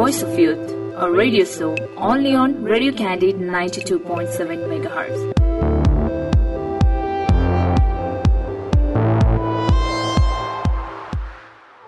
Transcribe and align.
Voice 0.00 0.22
of 0.22 0.38
Youth, 0.38 0.68
a 0.96 1.06
radio 1.12 1.44
show 1.44 1.76
only 1.98 2.30
on 2.34 2.52
Radio 2.64 2.92
Candid 3.00 3.40
92.7 3.46 4.62
MHz. 4.74 5.18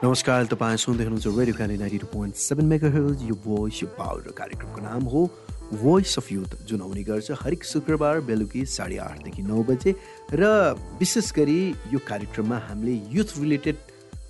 नमस्कार 0.05 0.47
तपाईँ 0.53 0.77
सुन्दै 0.85 1.05
हुनुहुन्छ 1.05 1.27
radio 1.39 1.57
candy 1.57 1.77
ninety 1.85 1.99
two 1.99 2.07
point 2.13 2.35
seven 2.43 2.67
mega 2.73 2.89
hills 2.97 3.23
यो 3.31 3.37
voice 3.47 3.83
यो 3.83 3.89
power 3.97 4.37
कार्यक्रमको 4.43 4.81
नाम 4.89 5.03
हो 5.15 5.23
भोइस 5.85 6.17
अफ 6.19 6.33
युथ 6.33 6.51
जुन 6.69 6.81
आउने 6.89 7.03
गर्छ 7.09 7.39
हरेक 7.45 7.65
शुक्रबार 7.73 8.21
बेलुकी 8.29 8.67
साढे 8.75 8.99
आठदेखि 9.09 9.43
नौ 9.49 9.63
बजे 9.73 9.95
र 10.43 10.53
विशेष 11.01 11.33
गरी 11.41 11.59
यो 11.95 12.05
कार्यक्रममा 12.13 12.59
हामीले 12.69 13.01
युथ 13.17 13.39
रिलेटेड 13.41 13.77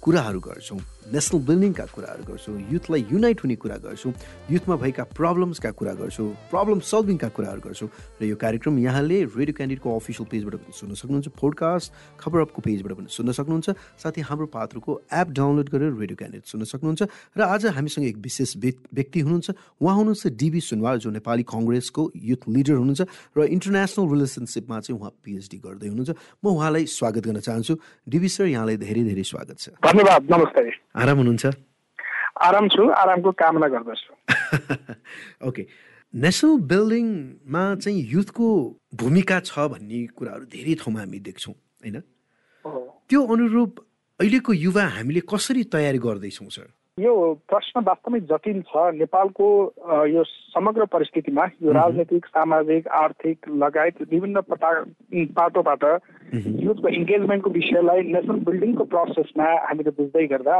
कुराहरू 0.02 0.40
गर्छौँ। 0.46 0.80
नेसनल 1.10 1.40
बिल्डिङका 1.42 1.84
कुराहरू 1.94 2.22
गर्छौँ 2.30 2.54
युथलाई 2.70 3.02
युनाइट 3.10 3.38
हुने 3.42 3.56
कुरा 3.58 3.76
गर्छौँ 3.82 4.12
युथमा 4.50 4.76
भएका 4.76 5.04
प्रब्लम्सका 5.18 5.70
कुरा 5.74 5.94
गर्छौँ 5.98 6.28
प्रब्लम 6.52 6.78
सल्भिङका 6.80 7.28
कुराहरू 7.36 7.60
गर्छौँ। 7.66 7.88
र 8.20 8.24
यो 8.24 8.36
कार्यक्रम 8.38 8.78
यहाँले 8.78 9.18
रेडियो 9.34 9.54
क्यान्डिडेटको 9.58 9.88
अफिसियल 9.90 10.26
पेजबाट 10.30 10.54
पनि 10.62 10.72
सुन्न 10.72 10.94
सक्नुहुन्छ 10.94 11.28
पोडकास्ट 11.34 11.88
खबर 12.22 12.38
अपको 12.46 12.60
पेजबाट 12.62 12.92
पनि 12.92 13.08
सुन्न 13.10 13.30
सक्नुहुन्छ 13.34 13.68
साथै 13.98 14.20
हाम्रो 14.22 14.46
पात्रको 14.46 14.90
एप 15.10 15.28
डाउनलोड 15.34 15.68
गरेर 15.74 15.92
रेडियो 15.98 16.16
क्यान्डिडेट 16.16 16.46
सुन्न 16.46 16.64
सक्नुहुन्छ। 16.70 17.02
र 17.36 17.40
आज 17.42 17.62
हामीसँग 17.76 18.06
एक 18.06 18.16
विशेष 18.22 18.56
व्यक्ति 18.62 19.20
हुनुहुन्छ 19.20 19.48
उहाँ 19.82 19.96
हुनुहुन्छ 19.96 20.22
डिबी 20.38 20.60
सुनवार 20.60 20.96
जो 21.02 21.10
नेपाली 21.10 21.42
कङ्ग्रेसको 21.44 22.02
युथ 22.14 22.42
लिडर 22.46 22.76
हुनुहुन्छ 22.78 23.02
र 23.36 23.38
इन्टरनेसनल 23.50 24.04
रिलेसनसिपमा 24.12 24.76
चाहिँ 24.80 24.96
उहाँ 25.00 25.12
पिएचडी 25.18 25.58
गर्दै 25.66 25.88
हुनुहुन्छ। 25.90 26.10
म 26.40 26.44
उहाँलाई 26.46 26.84
स्वागत 26.86 27.22
गर्न 27.26 27.40
चाहन्छु। 27.42 27.74
डिबी 28.06 28.28
सर 28.28 28.46
यहाँलाई 28.54 28.76
धेरै 28.76 29.02
धेरै 29.02 29.24
स्वागत 29.24 29.56
छ। 29.58 29.64
धन्यवाद 29.82 30.22
नमस्ते 30.30 30.62
आराम 30.94 31.16
हुनुहुन्छ? 31.16 31.46
आराम 32.42 32.68
छु 32.68 32.88
आरामको 32.92 33.30
कामना 33.32 33.68
गर्दछु। 33.68 34.12
ओके 35.48 35.66
नेसनल 36.14 36.56
बिल्डिङमा 36.68 37.64
चाहिँ 37.74 38.02
युथको 38.12 38.46
भूमिका 38.94 39.38
छ 39.40 39.68
भन्ने 39.72 40.00
कुराहरू 40.16 40.44
धेरै 40.52 40.74
ठाउँमा 40.74 41.00
हामी 41.00 41.18
देख्छौँ 41.28 41.54
होइन? 41.54 41.96
त्यो 43.08 43.20
अनुरूप 43.26 43.70
अहिलेको 44.20 44.52
युवा 44.52 44.84
हामीले 44.96 45.20
कसरी 45.24 45.64
तयारी 45.64 45.98
गर्दैछौँ 45.98 46.48
सर? 46.50 46.68
यो 47.00 47.12
प्रश्न 47.48 47.80
वास्तवमै 47.84 48.18
जटिल 48.28 48.60
छ। 48.68 48.92
नेपालको 48.94 49.46
यो 50.12 50.22
समग्र 50.28 50.84
परिस्थितिमा 50.92 51.44
यो 51.64 51.72
राजनैतिक 51.72 52.26
सामाजिक 52.26 52.88
आर्थिक 52.92 53.48
लगायत 53.62 54.02
विभिन्न 54.10 54.40
पाटोबाट 55.32 55.84
युथको 56.32 56.88
इङ्गेजमेन्टको 56.88 57.50
विषयलाई 57.50 58.02
नेसनल 58.12 58.38
बिल्डिङको 58.44 58.84
प्रोसेसमा 58.92 59.46
हामीले 59.64 59.90
बुझ्दै 59.96 60.26
गर्दा 60.32 60.56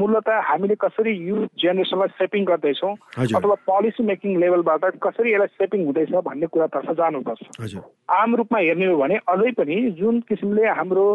मूलत 0.00 0.28
हामीले 0.48 0.74
कसरी 0.80 1.12
युथ 1.28 1.60
जेनेरेसनलाई 1.60 2.16
सेपिङ 2.16 2.44
गर्दैछौँ 2.48 2.94
अथवा 3.28 3.56
पोलिसी 3.68 4.08
मेकिङ 4.08 4.40
लेभलबाट 4.40 4.96
कसरी 5.04 5.32
यसलाई 5.32 5.52
सेपिङ 5.60 5.84
हुँदैछ 5.84 6.12
भन्ने 6.24 6.46
कुरातर्फ 6.48 6.90
जानुपर्छ। 7.02 7.76
आम 8.16 8.36
रूपमा 8.36 8.58
हेर्ने 8.58 8.86
हो 8.86 8.96
भने 8.96 9.20
अझै 9.28 9.52
पनि 9.60 9.76
जुन 10.00 10.20
किसिमले 10.28 10.66
हाम्रो 10.72 11.06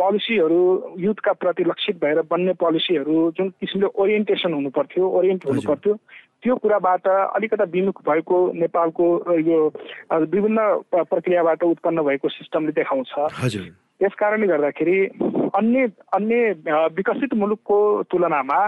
पोलिसीहरू 0.00 0.60
युथका 1.04 1.32
प्रति 1.44 1.64
लक्षित 1.64 1.96
भएर 2.04 2.22
बन्ने 2.30 2.52
पोलिसीहरू 2.64 3.25
जुन 3.30 3.48
किसिमले 3.60 3.86
ओरिएन्टेसन 3.94 4.52
हुनु 4.52 4.70
पर्थ्यो 4.76 5.08
ओरिएन्ट 5.18 5.46
हुनु 5.46 5.60
पर्थ्यो 5.66 5.94
त्यो 6.42 6.54
कुराबाट 6.62 7.06
अलिकता 7.08 7.64
विमुख 7.72 8.02
भएको 8.08 8.38
नेपालको 8.54 9.06
यो 9.40 9.58
विभिन्न 10.12 10.60
प्रक्रियाबाट 10.94 11.62
उत्पन्न 11.64 12.02
भएको 12.02 12.28
सिस्टमले 12.28 12.72
देखाउँछ। 12.72 13.12
त्यस 13.96 14.14
कारणले 14.20 14.46
गर्दाखेरि 14.46 14.98
अन्य 15.56 15.84
अन्य 16.12 16.36
विकसित 16.96 17.34
मुलुकको 17.34 17.78
तुलनामा 18.12 18.58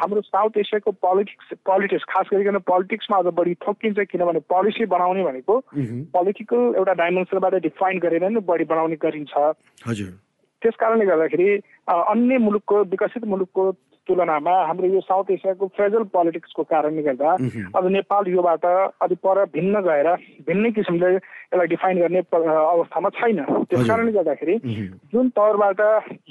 हाम्रो 0.00 0.20
साउथ 0.20 0.58
एसियाको 0.60 0.90
पोलिटिक्स 1.00 1.56
पोलिटिक्स 1.64 2.04
खास 2.04 2.26
गरिकन 2.32 2.58
पोलिटिक्समा 2.68 3.18
अझ 3.18 3.32
बढी 3.32 3.54
थोकिन्छ 3.64 3.98
किनभने 4.12 4.40
पोलिसी 4.44 4.84
बनाउने 4.86 5.24
भनेको 5.24 5.54
पोलिटिकल 6.12 6.60
एउटा 6.76 6.92
डाइमेन्सनबाट 6.92 7.54
डिफाइन 7.62 7.98
गरेर 8.04 8.28
नै 8.28 8.40
बढी 8.44 8.64
बनाउने 8.68 8.96
गरिन्छ। 9.00 9.32
त्यस 10.62 10.74
कारणले 10.80 11.04
गर्दाखेरि 11.06 11.48
अन्य 11.88 12.38
मुलुकको 12.38 12.82
विकसित 12.92 13.24
मुलुकको 13.24 13.64
तुलनामा 14.08 14.54
हाम्रो 14.66 14.86
यो 14.94 15.00
साउथ 15.00 15.30
एसियाको 15.30 15.66
फ्रेजल 15.76 16.02
पोलिटिक्सको 16.14 16.62
कारणले 16.72 17.02
गर्दा 17.02 17.30
अब 17.76 17.88
नेपाल 17.96 18.28
योबाट 18.32 18.64
अलि 19.02 19.14
पर 19.24 19.44
भिन्न 19.54 19.80
गएर 19.86 20.08
भिन्नै 20.46 20.70
किसिमले 20.76 21.14
यसलाई 21.14 21.66
डिफाइन 21.66 21.98
गर्ने 22.00 22.20
अवस्थामा 22.34 23.08
छैन। 23.18 23.38
त्यस 23.70 23.86
कारणले 23.88 24.12
गर्दाखेरि 24.12 24.56
जुन 25.12 25.28
तौरबाट 25.38 25.80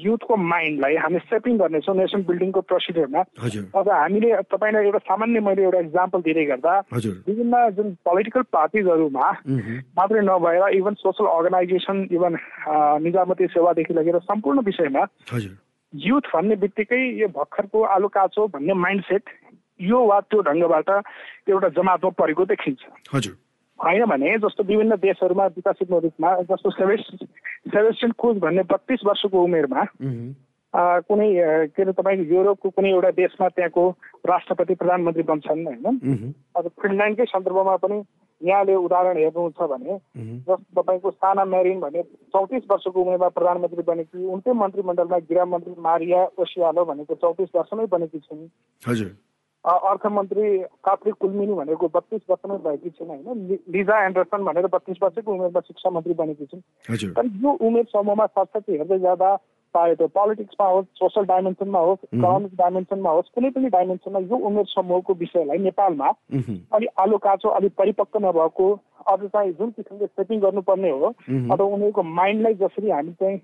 युथको 0.06 0.36
माइन्डलाई 0.36 0.96
हामी 1.04 1.20
सेपिङ 1.26 1.58
गर्नेछौँ 1.58 1.96
नेसन 1.96 2.24
बिल्डिङको 2.28 2.62
प्रोसिजरमा 2.70 3.22
अब 3.76 3.90
हामीले 3.90 4.30
तपाईँलाई 4.52 4.86
एउटा 4.86 5.00
सामान्य 5.10 5.40
मैले 5.48 5.64
एउटा 5.64 5.80
इक्जाम्पल 5.88 6.22
दिँदै 6.28 6.46
गर्दा 6.46 6.74
विभिन्न 6.96 7.70
जुन 7.76 7.94
पोलिटिकल 8.06 8.42
पार्टिजहरूमा 8.52 9.28
मात्रै 10.00 10.22
नभएर 10.32 10.64
इभन 10.80 10.94
सोसल 11.04 11.26
अर्गनाइजेसन 11.36 12.08
इभन 12.12 12.38
निजामती 13.04 13.48
सेवादेखि 13.56 13.94
लगेर 13.94 14.20
सम्पूर्ण 14.32 14.66
विषयमा 14.66 15.06
युथ 15.94 16.26
भन्ने 16.34 16.56
बित्तिकै 16.56 17.02
यो 17.22 17.28
भर्खरको 17.28 17.82
आलु 17.84 18.08
काचो 18.08 18.48
भन्ने 18.48 18.74
माइन्डसेट 18.74 19.24
यो 19.82 20.00
वा 20.06 20.20
त्यो 20.20 20.42
ढङ्गबाट 20.42 20.90
एउटा 21.50 21.70
जमातमा 21.70 22.10
परेको 22.20 22.46
देखिन्छ। 22.46 22.80
हजुर। 23.14 23.34
होइन 23.80 24.06
भने 24.06 24.38
जस्तो 24.40 24.64
विभिन्न 24.64 24.96
देशहरूमा 24.96 25.46
विकसित 25.56 25.92
मुलुकमा 25.92 26.30
जस्तो 26.50 26.70
सेभेस 26.72 27.04
सेभेस्टिन 27.72 28.12
कुज 28.12 28.38
भन्ने 28.40 28.64
बत्तिस 28.72 29.00
वर्षको 29.06 29.44
उमेरमा 29.44 29.84
कुनै 31.08 31.28
के 31.72 31.82
अरे 31.82 31.92
तपाईँको 31.92 32.24
युरोपको 32.24 32.70
कुनै 32.70 32.90
एउटा 32.90 33.12
देशमा 33.20 33.48
त्यहाँको 33.48 33.84
राष्ट्रपति 34.28 34.76
प्रधानमन्त्री 34.76 35.24
बन्छन् 35.24 35.66
होइन? 35.68 36.34
अब 36.56 36.68
फिनल्यान्डकै 36.82 37.26
सन्दर्भमा 37.26 37.76
पनि 37.84 37.98
यहाँले 38.44 38.76
उदाहरण 38.76 39.18
हेर्नुहुन्छ 39.18 39.62
भने 39.62 39.98
जस्तो 40.20 40.82
तपाईँको 40.82 41.12
साना 41.12 41.46
मेरिन 41.46 41.80
भने 41.80 42.02
चौतिस 42.04 42.64
वर्षको 42.72 43.02
उमेरमा 43.02 43.30
प्रधानमन्त्री 43.30 43.84
बनेकी 43.84 44.26
उनकै 44.26 44.54
मन्त्रीमण्डलमा 44.54 45.18
गृहमन्त्री 45.30 45.76
मारिया 45.80 46.20
ओसियालो 46.40 46.86
भनेको 46.86 47.16
चौतिस 47.16 47.50
वर्षमै 47.56 47.86
बनेकी 47.86 48.20
छिन्। 48.20 49.10
अर्थमन्त्री 49.66 50.46
काफ्री 50.86 51.12
कुलमिनी 51.12 51.54
भनेको 51.54 51.88
बत्तिस 51.88 52.22
वर्षमै 52.30 52.58
भएकी 52.58 52.90
छिन् 52.90 53.10
होइन? 53.10 53.58
लिजा 53.70 54.06
एन्डरसन 54.06 54.44
भनेर 54.46 54.68
बत्तिस 54.68 54.98
वर्षको 55.04 55.34
उमेरमा 55.34 55.60
शिक्षा 55.60 55.90
मन्त्री 55.90 56.14
बनेकी 56.14 56.46
छिन्। 56.46 57.14
तर 57.14 57.26
यो 57.26 57.52
उमेर 57.68 57.86
समूहमा 57.86 58.26
साथसाथै 58.26 58.78
हेर्दै 58.78 59.00
जाँदा 59.00 59.30
चाहे 59.76 59.96
त्यो 59.96 60.08
पोलिटिक्समा 60.18 60.68
होस् 60.68 60.86
सोसल 61.00 61.26
डाइमेन्सनमा 61.26 61.80
होस् 61.80 62.06
इकोनोमिक 62.14 62.54
डाइमेन्सनमा 62.58 63.12
होस् 63.12 63.34
कुनै 63.36 63.50
पनि 63.56 63.70
डाइमेन्सनमा 63.70 64.20
यो 64.20 64.38
उमेर 64.50 64.66
समूहको 64.74 65.14
विषयलाई 65.24 65.58
नेपालमा 65.66 66.12
अलि 66.78 66.88
आलो 67.06 67.18
काचो 67.26 67.50
अलिक 67.60 67.74
परिपक्व 67.78 68.20
नभएको 68.28 68.70
अझ 69.14 69.20
चाहिँ 69.26 69.52
जुन 69.60 69.72
किसिमले 69.72 70.06
सेटिङ 70.06 70.40
गर्नुपर्ने 70.40 70.90
हो 70.90 71.10
अथवा 71.10 71.66
उनीहरूको 71.66 72.04
माइन्डलाई 72.22 72.54
जसरी 72.64 72.90
हामी 72.90 73.14
चाहिँ 73.20 73.38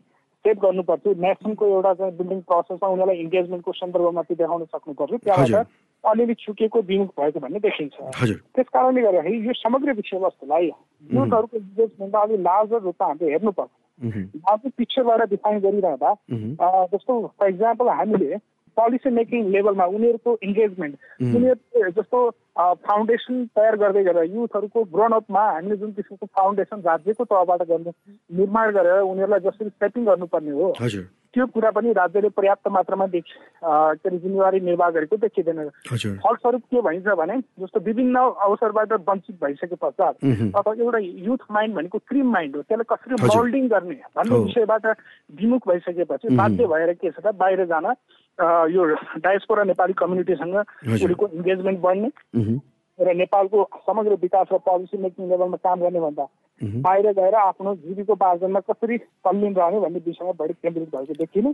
सेट 0.45 0.59
गर्नुपर्थ्यो 0.59 1.13
नेसनको 1.23 1.65
एउटा 1.67 1.93
चाहिँ 1.93 2.17
बिल्डिङ 2.17 2.39
प्रोसेसमा 2.49 2.87
उनीहरूलाई 2.89 3.17
इङ्गेजमेन्टको 3.23 3.71
सन्दर्भमा 3.79 4.21
त्यो 4.21 4.35
देखाउन 4.35 4.63
सक्नु 4.65 4.93
पर्थ्यो 5.01 5.17
त्यहाँबाट 5.25 5.67
अलिअलि 6.03 6.33
चुकेको 6.33 6.81
विमुख 6.87 7.09
भएको 7.19 7.39
भन्ने 7.39 7.59
देखिन्छ। 7.59 7.93
त्यस 8.55 8.73
कारणले 8.73 9.01
गर्दाखेरि 9.01 9.47
यो 9.47 9.53
समग्र 9.53 9.93
विषयवस्तुलाई 10.01 10.65
युथहरूको 10.65 11.57
इङ्गेजमेन्टलाई 11.57 12.25
अलिक 12.25 12.39
लार्जर 12.47 12.81
रूपमा 12.87 13.07
हामीले 13.07 13.31
हेर्नुपर्छ। 13.31 13.69
लार्जर 14.03 14.69
पिक्चरबाट 14.77 15.29
डिफाइन 15.29 15.59
गरिरहँदा 15.59 16.13
जस्तो 16.93 17.27
फर 17.39 17.49
इक्जाम्पल 17.49 17.89
हामीले 17.89 18.37
पोलिसी 18.77 19.09
मेकिङ 19.09 19.49
लेभलमा 19.49 19.85
उनीहरूको 19.85 20.37
इङ्गेजमेन्ट 20.43 20.95
उनीहरू 21.35 21.89
जस्तो 21.91 22.19
फाउन्डेसन 22.55 23.45
तयार 23.55 23.75
गर्दै 23.79 24.03
गर्दा 24.03 24.21
युथहरूको 24.23 24.83
ग्रोन 24.93 25.11
अपमा 25.13 25.43
हामीले 25.51 25.75
जुन 25.77 25.91
किसिमको 25.91 26.25
फाउन्डेसन 26.39 26.81
राज्यको 26.85 27.23
तहबाट 27.23 27.61
गर्नु 27.69 27.91
निर्माण 28.39 28.71
गरेर 28.75 29.01
उनीहरूलाई 29.07 29.39
जसरी 29.47 29.69
सेटिङ 29.69 30.05
गर्नुपर्ने 30.05 30.51
हो 30.51 30.71
त्यो 31.33 31.45
कुरा 31.47 31.69
पनि 31.71 31.91
राज्यले 31.95 32.29
पर्याप्त 32.35 32.67
मात्रामा 32.67 33.05
के 33.07 33.19
अरे 33.63 34.17
जिम्मेवारी 34.17 34.59
निर्वाह 34.59 34.89
गरेको 34.91 35.17
देखिँदैन। 35.17 35.69
फलस्वरूप 36.23 36.63
के 36.71 36.81
भइन्छ 36.87 37.07
भने 37.19 37.37
जस्तो 37.63 37.79
विभिन्न 37.87 38.19
अवसरबाट 38.47 38.93
वञ्चित 39.09 39.35
भइसके 39.43 39.75
पश्चात 39.81 40.15
अथवा 40.55 40.73
एउटा 40.77 40.97
युथ 41.31 41.45
माइन्ड 41.51 41.75
भनेको 41.75 41.97
क्रिम 42.07 42.31
माइन्ड 42.31 42.55
हो 42.55 42.61
त्यसलाई 42.61 42.95
कसरी 42.95 43.15
मोल्डिङ 43.27 43.67
गर्ने 43.67 43.95
भन्ने 44.17 44.35
विषयबाट 44.43 44.85
विमुख 45.39 45.67
भइसकेपछि 45.69 46.35
बाध्य 46.35 46.67
भएर 46.67 46.93
के 46.99 47.11
छ 47.11 47.23
त 47.23 47.33
बाहिर 47.39 47.65
जान 47.71 47.87
यो 48.73 48.85
डायस्पोरा 49.23 49.63
नेपाली 49.71 49.93
कम्युनिटीसँग 49.93 50.55
उनीहरूको 50.55 51.27
इङ्गेजमेन्ट 51.39 51.79
बढ्ने 51.79 52.09
र 52.99 53.13
नेपालको 53.15 53.63
समग्र 53.81 54.15
विकास 54.21 54.47
र 54.51 54.57
पोलिसी 54.61 54.97
मेकिङ 54.97 55.29
लेभलमा 55.29 55.57
काम 55.59 55.79
गर्ने 55.79 55.99
भन्दा 55.99 56.27
बाहिर 56.63 57.11
गएर 57.13 57.35
आफ्नो 57.35 57.75
जीविकोपार्जनमा 57.75 58.59
कसरी 58.61 58.97
तल्लीन 58.97 59.55
रहने 59.55 59.79
भन्ने 59.79 59.99
विषयमा 60.05 60.31
बढी 60.39 60.53
केन्द्रित 60.55 60.95
भएको 60.95 61.13
देखिने। 61.13 61.53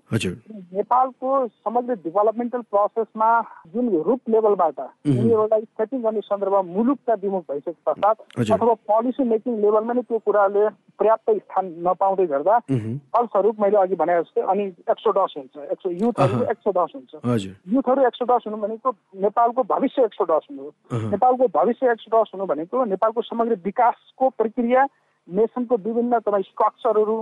नेपालको 0.78 1.48
समग्र 1.48 1.96
डेभलपमेन्टल 2.04 2.62
प्रोसेसमा 2.72 3.30
जुन 3.76 3.90
रूप 4.08 4.30
लेभलबाट 4.30 4.80
उनीहरूलाई 4.80 5.62
सेटिङ 5.62 6.02
गर्ने 6.02 6.22
सन्दर्भमा 6.24 6.62
मुलुकका 6.74 7.14
विमुख 7.22 7.44
भइसके 7.52 7.72
पश्चात 7.86 8.18
अथवा 8.52 8.74
पोलिसी 8.92 9.24
मेकिङ 9.30 9.62
लेभलमा 9.62 9.94
नै 9.94 10.02
त्यो 10.02 10.20
कुराले 10.26 10.68
पर्याप्त 11.00 11.32
स्थान 11.32 11.66
नपाउँदै 11.88 12.26
गर्दा 12.28 12.58
फलस्वरूप 12.68 13.60
मैले 13.62 13.78
अघि 13.78 13.96
भने 13.96 14.20
जस्तै 14.22 14.42
अनि 14.52 14.64
एक्सोडस 14.90 15.34
हुन्छ 15.38 15.72
एक्सो 15.72 15.90
युथहरू 16.04 16.44
एक्सोडस 16.52 16.92
हुन्छ। 16.96 17.46
युथहरू 17.74 18.06
एक्सोडस 18.08 18.44
हुनु 18.48 18.58
भनेको 18.58 18.96
नेपालको 19.24 19.64
भविष्य 19.72 20.06
एक्सोडस 20.06 20.48
हुनु 20.52 20.64
हो। 20.64 21.10
नेपालको 21.10 21.48
भविष्य 21.56 21.92
एक्सोडस 21.92 22.32
हुनु 22.34 22.46
भनेको 22.46 22.86
नेपालको 22.86 23.22
समग्र 23.22 23.56
विकासको 23.66 24.30
प्रक्रिया 24.38 24.86
नेसनको 25.28 25.76
विभिन्न 25.88 26.20
तपाईँ 26.26 26.44
स्ट्रक्चरहरू 26.44 27.18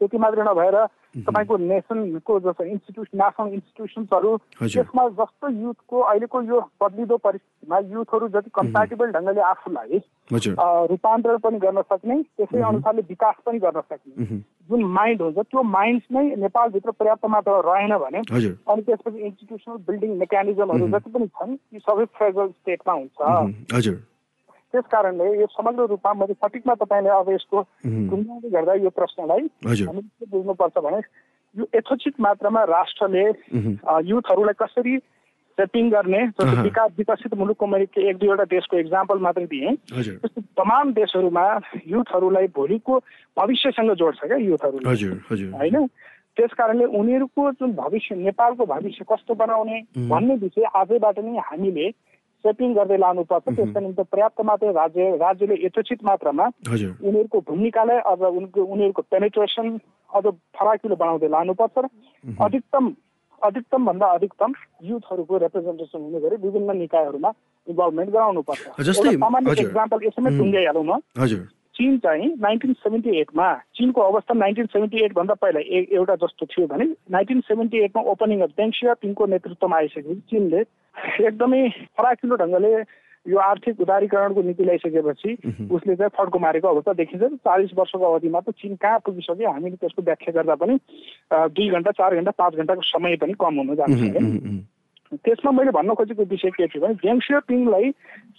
त्यति 0.00 0.18
मात्रै 0.18 0.44
नभएर 0.44 0.76
तपाईँको 1.26 1.56
नेसनको 1.56 2.38
जस्तो 2.44 2.64
इन्स्टिट्युसन 2.64 3.18
नेसनल 3.18 3.52
इन्स्टिट्युसन्सहरू 3.54 4.30
त्यसमा 4.58 5.08
जस्तो 5.18 5.48
युथको 5.48 6.00
अहिलेको 6.10 6.40
यो 6.42 6.60
बदलिदो 6.82 7.16
परिस्थितिमा 7.26 7.78
युथहरू 7.94 8.28
जति 8.34 8.50
कम्प्याटेबल 8.54 9.12
ढङ्गले 9.16 9.40
आफूलाई 9.50 10.00
रूपान्तरण 10.90 11.38
पनि 11.44 11.58
गर्न 11.64 11.82
सक्ने 11.92 12.16
त्यसै 12.22 12.62
अनुसारले 12.70 13.02
विकास 13.08 13.36
पनि 13.46 13.58
गर्न 13.66 13.80
सक्ने। 13.80 14.38
जुन 14.68 14.84
माइन्ड 14.98 15.22
हुन्छ 15.22 15.38
त्यो 15.38 15.62
माइन्ड 15.62 16.02
नै 16.16 16.24
नेपालभित्र 16.42 16.90
पर्याप्त 16.98 17.26
मात्रामा 17.36 17.60
रहेन 17.70 17.96
भने 18.04 18.18
अनि 18.18 18.82
त्यसपछि 18.82 19.18
इन्स्टिट्युसनल 19.26 19.76
बिल्डिङ 19.86 20.16
मेकानिजमहरू 20.24 20.88
जति 20.96 21.10
पनि 21.14 21.26
छन् 21.38 21.56
ती 21.56 21.78
सबै 21.86 22.04
फ्रेजल 22.18 22.48
स्टेटमा 22.48 22.92
हुन्छ। 22.98 23.18
त्यस 24.74 24.90
कारणले 24.90 25.26
यो 25.40 25.46
समग्र 25.54 25.86
रूपमा 25.86 26.12
मैले 26.18 26.34
सठिकमा 26.34 26.74
तपाईँले 26.82 27.10
अब 27.14 27.30
यसको 27.30 27.62
टुङ्गाउँदै 27.62 28.50
गर्दा 28.50 28.74
यो 28.82 28.90
प्रश्नलाई 28.90 29.42
हामीले 29.62 30.00
के 30.02 30.26
बुझ्नुपर्छ 30.26 30.76
भने 30.82 31.00
यो 31.56 31.64
यथोचित 31.74 32.14
मात्रामा 32.20 32.62
राष्ट्रले 32.66 33.26
युथहरूलाई 34.10 34.58
कसरी 34.58 34.98
सेपिङ 35.58 35.90
गर्ने 35.90 36.20
जस्तो 36.26 36.62
विकास 36.62 36.90
विकसित 36.98 37.34
मुलुकको 37.38 37.66
मैले 37.66 37.86
एक 38.10 38.16
दुईवटा 38.18 38.44
देशको 38.50 38.78
इक्जाम्पल 38.78 39.18
मात्रै 39.22 39.44
दिएँ। 39.46 39.74
त्यस्तो 39.86 40.40
तमाम 40.58 40.92
देशहरूमा 40.92 41.46
युथहरूलाई 41.86 42.46
भोलिको 42.50 42.98
भविष्यसँग 43.38 43.92
जोड्छ 43.94 44.18
क्या 44.24 44.36
युथहरूले। 44.50 44.90
होइन? 45.54 45.86
त्यस 46.36 46.52
कारणले 46.58 46.84
उनीहरूको 46.98 47.50
जुन 47.62 47.72
भविष्य 47.78 48.14
नेपालको 48.26 48.66
भविष्य 48.66 49.04
कस्तो 49.06 49.34
बनाउने 49.38 49.78
भन्ने 50.10 50.34
विषय 50.42 50.66
आजैबाट 50.74 51.18
नै 51.22 51.38
हामीले 51.38 51.86
सेपिङ 52.44 52.74
गर्दै 52.76 52.98
लानुपर्छ 53.04 53.46
त्यसका 53.56 53.80
निम्ति 53.80 54.02
पर्याप्त 54.12 54.40
मात्रै 54.48 54.72
राज्य 54.80 55.08
राज्यले 55.24 55.54
यथोचित 55.64 56.04
मात्रामा 56.04 56.46
उनीहरूको 56.68 57.38
भूमिकालाई 57.48 57.98
अझ 58.12 58.20
उनको 58.38 58.60
उनीहरूको 58.74 59.02
पेनिट्रेसन 59.12 59.66
अझ 60.10 60.24
फराकिलो 60.58 60.96
बनाउँदै 61.02 61.28
लानुपर्छ 61.36 61.76
र 61.78 61.86
अधिकतम 62.46 62.84
अधिकतम 63.42 63.84
भन्दा 63.84 64.06
अधिकतम 64.16 64.52
युथहरूको 64.90 65.34
रिप्रेजेन्टेसन 65.38 66.00
हुने 66.00 66.20
गरी 66.20 66.36
विभिन्न 66.44 66.76
निकायहरूमा 66.76 67.30
इन्भल्भमेन्ट 67.66 68.10
गराउनुपर्छ। 68.12 68.62
सामान्य 69.20 69.60
एक्जाम्पल 69.60 69.98
यसैमै 70.06 70.30
टुङ्गाइहालौँ 70.38 70.84
म। 70.84 71.00
चिन 71.76 71.98
चाहिँ 71.98 72.26
नाइन्टिन 72.40 72.72
सेभेन्टी 72.72 73.18
एटमा 73.20 73.52
चिनको 73.76 74.00
अवस्था 74.00 74.34
नाइन्टिन 74.34 74.66
सेभेन्टी 74.66 75.04
एटभन्दा 75.04 75.34
पहिला 75.34 75.60
एउटा 75.98 76.14
जस्तो 76.16 76.46
थियो 76.46 76.66
भने 76.66 76.84
नाइन्टिन 77.10 77.40
सेभेन्टी 77.48 77.78
एटमा 77.84 78.02
ओपनिङ 78.10 78.40
अफ 78.40 78.50
देङसिया 78.56 78.94
पिङको 79.02 79.26
नेतृत्वमा 79.26 79.76
आइसकेपछि 79.76 80.20
चिनले 80.30 80.60
एकदमै 81.26 81.62
फराकिलो 81.98 82.36
ढङ्गले 82.36 82.72
यो 83.26 83.38
आर्थिक 83.40 83.80
उदारीकरणको 83.80 84.42
नीति 84.42 84.64
ल्याइसकेपछि 84.64 85.30
उसले 85.70 85.96
चाहिँ 85.96 86.10
फड्को 86.18 86.38
मारेको 86.38 86.68
अवस्था 86.68 86.92
देखिन्छ। 86.92 87.24
चालिस 87.48 87.70
वर्षको 87.76 88.04
अवधिमा 88.04 88.40
त 88.40 88.54
चिन 88.60 88.76
कहाँ 88.76 88.98
पुगिसक्यो 89.06 89.50
हामीले 89.50 89.76
त्यसको 89.76 90.02
व्याख्या 90.02 90.32
गर्दा 90.32 90.54
पनि 90.60 90.78
दुई 91.32 91.68
घन्टा 91.70 91.90
चार 91.90 92.16
घन्टा 92.16 92.30
पाँच 92.38 92.54
घन्टाको 92.54 92.82
समय 92.84 93.16
पनि 93.16 93.32
कम 93.40 93.54
हुन 93.58 93.74
जान्छ। 93.74 94.64
त्यसमा 95.24 95.50
मैले 95.50 95.70
भन्न 95.70 95.94
खोजेको 95.94 96.24
विषय 96.30 96.50
के 96.50 96.66
थियो 96.66 96.86
भने 96.86 96.94
जेङ्सियो 97.04 97.40
पिङलाई 97.48 97.90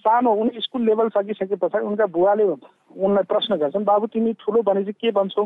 सानो 0.03 0.31
उनी 0.41 0.61
स्कुल 0.61 0.81
लेभल 0.85 1.09
सकिसके 1.15 1.55
पछाडि 1.55 1.85
उनका 1.85 2.05
बुवाले 2.15 2.43
उनलाई 2.43 3.23
प्रश्न 3.31 3.55
गर्छन् 3.61 3.85
बाबु 3.85 4.07
तिमी 4.13 4.33
ठुलो 4.43 4.61
भने 4.61 4.83
चाहिँ 4.83 4.99
के 5.01 5.11
भन्छौ? 5.11 5.45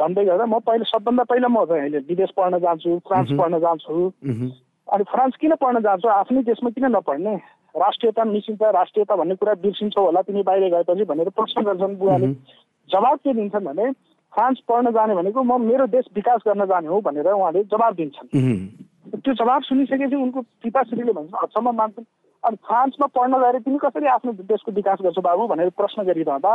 भन्दै 0.00 0.24
गर्दा 0.24 0.46
म 0.46 0.58
पहिला 0.62 0.84
सबभन्दा 0.86 1.24
पहिला 1.26 1.48
म 1.48 1.66
अहिले 1.66 1.98
विदेश 2.06 2.30
पढ्न 2.36 2.58
जान्छु 2.62 2.98
फ्रान्स 3.08 3.30
पढ्न 3.38 3.58
जान्छु। 3.58 3.94
अनि 4.88 5.04
फ्रान्स 5.10 5.36
किन 5.40 5.54
पढ्न 5.58 5.80
जान्छु? 5.82 6.08
आफ्नै 6.08 6.42
देशमा 6.42 6.70
किन 6.70 6.86
नपढ्ने? 6.96 7.34
राष्ट्रियता 7.76 8.24
मिसिन्छ 8.24 8.62
राष्ट्रियता 8.62 9.16
भन्ने 9.16 9.34
कुरा 9.36 9.54
बिर्सिन्छौ 9.60 10.04
होला 10.06 10.20
तिमी 10.22 10.42
बाहिर 10.42 10.70
गएपछि 10.74 11.04
भनेर 11.04 11.28
प्रश्न 11.34 11.62
गर्छन् 11.62 11.96
बुवाले। 11.98 12.26
जवाब 12.90 13.18
के 13.18 13.32
दिन्छन् 13.34 13.64
भने 13.66 13.90
फ्रान्स 14.32 14.58
पढ्न 14.68 14.90
जाने 14.94 15.14
भनेको 15.14 15.42
म 15.42 15.60
मेरो 15.66 15.86
देश 15.90 16.04
विकास 16.14 16.40
गर्न 16.46 16.64
जाने 16.66 16.88
हो 16.88 17.00
भनेर 17.00 17.26
उहाँले 17.26 17.62
जवाब 17.64 17.94
दिन्छन्। 17.94 18.85
त्यो 19.14 19.32
जवाब 19.34 19.62
सुनिसकेपछि 19.62 20.16
उनको 20.16 20.40
पिताश्रीले 20.62 21.12
भन्छ 21.12 21.32
अचम्म 21.42 21.74
मान्छन् 21.76 22.04
अनि 22.44 22.56
फ्रान्समा 22.66 23.06
पढ्न 23.16 23.38
गएर 23.42 23.58
तिमी 23.60 23.78
कसरी 23.84 24.06
आफ्नो 24.06 24.32
देशको 24.46 24.72
विकास 24.72 24.98
गर्छौ 25.02 25.22
बाबु? 25.22 25.46
भनेर 25.46 25.70
प्रश्न 25.78 26.02
गरिरहँदा 26.02 26.52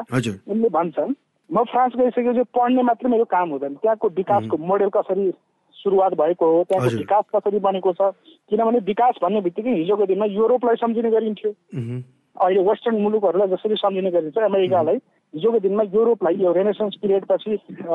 उनले 0.52 0.70
भन्छन् 0.70 1.14
म 1.50 1.64
फ्रान्स 1.72 1.96
गइसकेपछि 2.00 2.44
पढ्ने 2.56 2.82
मात्रै 2.84 3.10
मेरो 3.12 3.26
काम 3.28 3.50
हुँदैन। 3.50 3.74
त्यहाँको 3.82 4.08
विकासको 4.20 4.58
मोडेल 4.58 4.90
कसरी 4.96 5.32
सुरुवात 5.76 6.14
भएको 6.14 6.46
हो? 6.46 6.64
त्यहाँको 6.64 6.98
विकास 6.98 7.24
कसरी 7.36 7.60
बनेको 7.60 7.92
छ? 7.94 8.02
किनभने 8.50 8.80
विकास 8.88 9.16
भन्ने 9.24 9.42
बित्तिकै 9.42 9.74
हिजोको 9.76 10.06
दिनमा 10.06 10.26
युरोपलाई 10.32 10.76
सम्झिने 10.80 11.10
गरिन्थ्यो। 11.12 11.52
अहिले 11.52 12.62
वेस्टर्न 12.64 13.02
मुलुकहरूलाई 13.02 13.48
जसरी 13.56 13.76
सम्झिने 13.76 14.12
गरिन्छ 14.12 14.38
अमेरिकालाई 14.38 14.98
हिजोको 15.34 15.60
दिनमा 15.60 15.84
युरोपलाई 15.94 16.36
यो 16.36 16.52
रेनेसन्स 16.54 16.96
पिरियड 17.02 17.26
पछि 17.26 17.52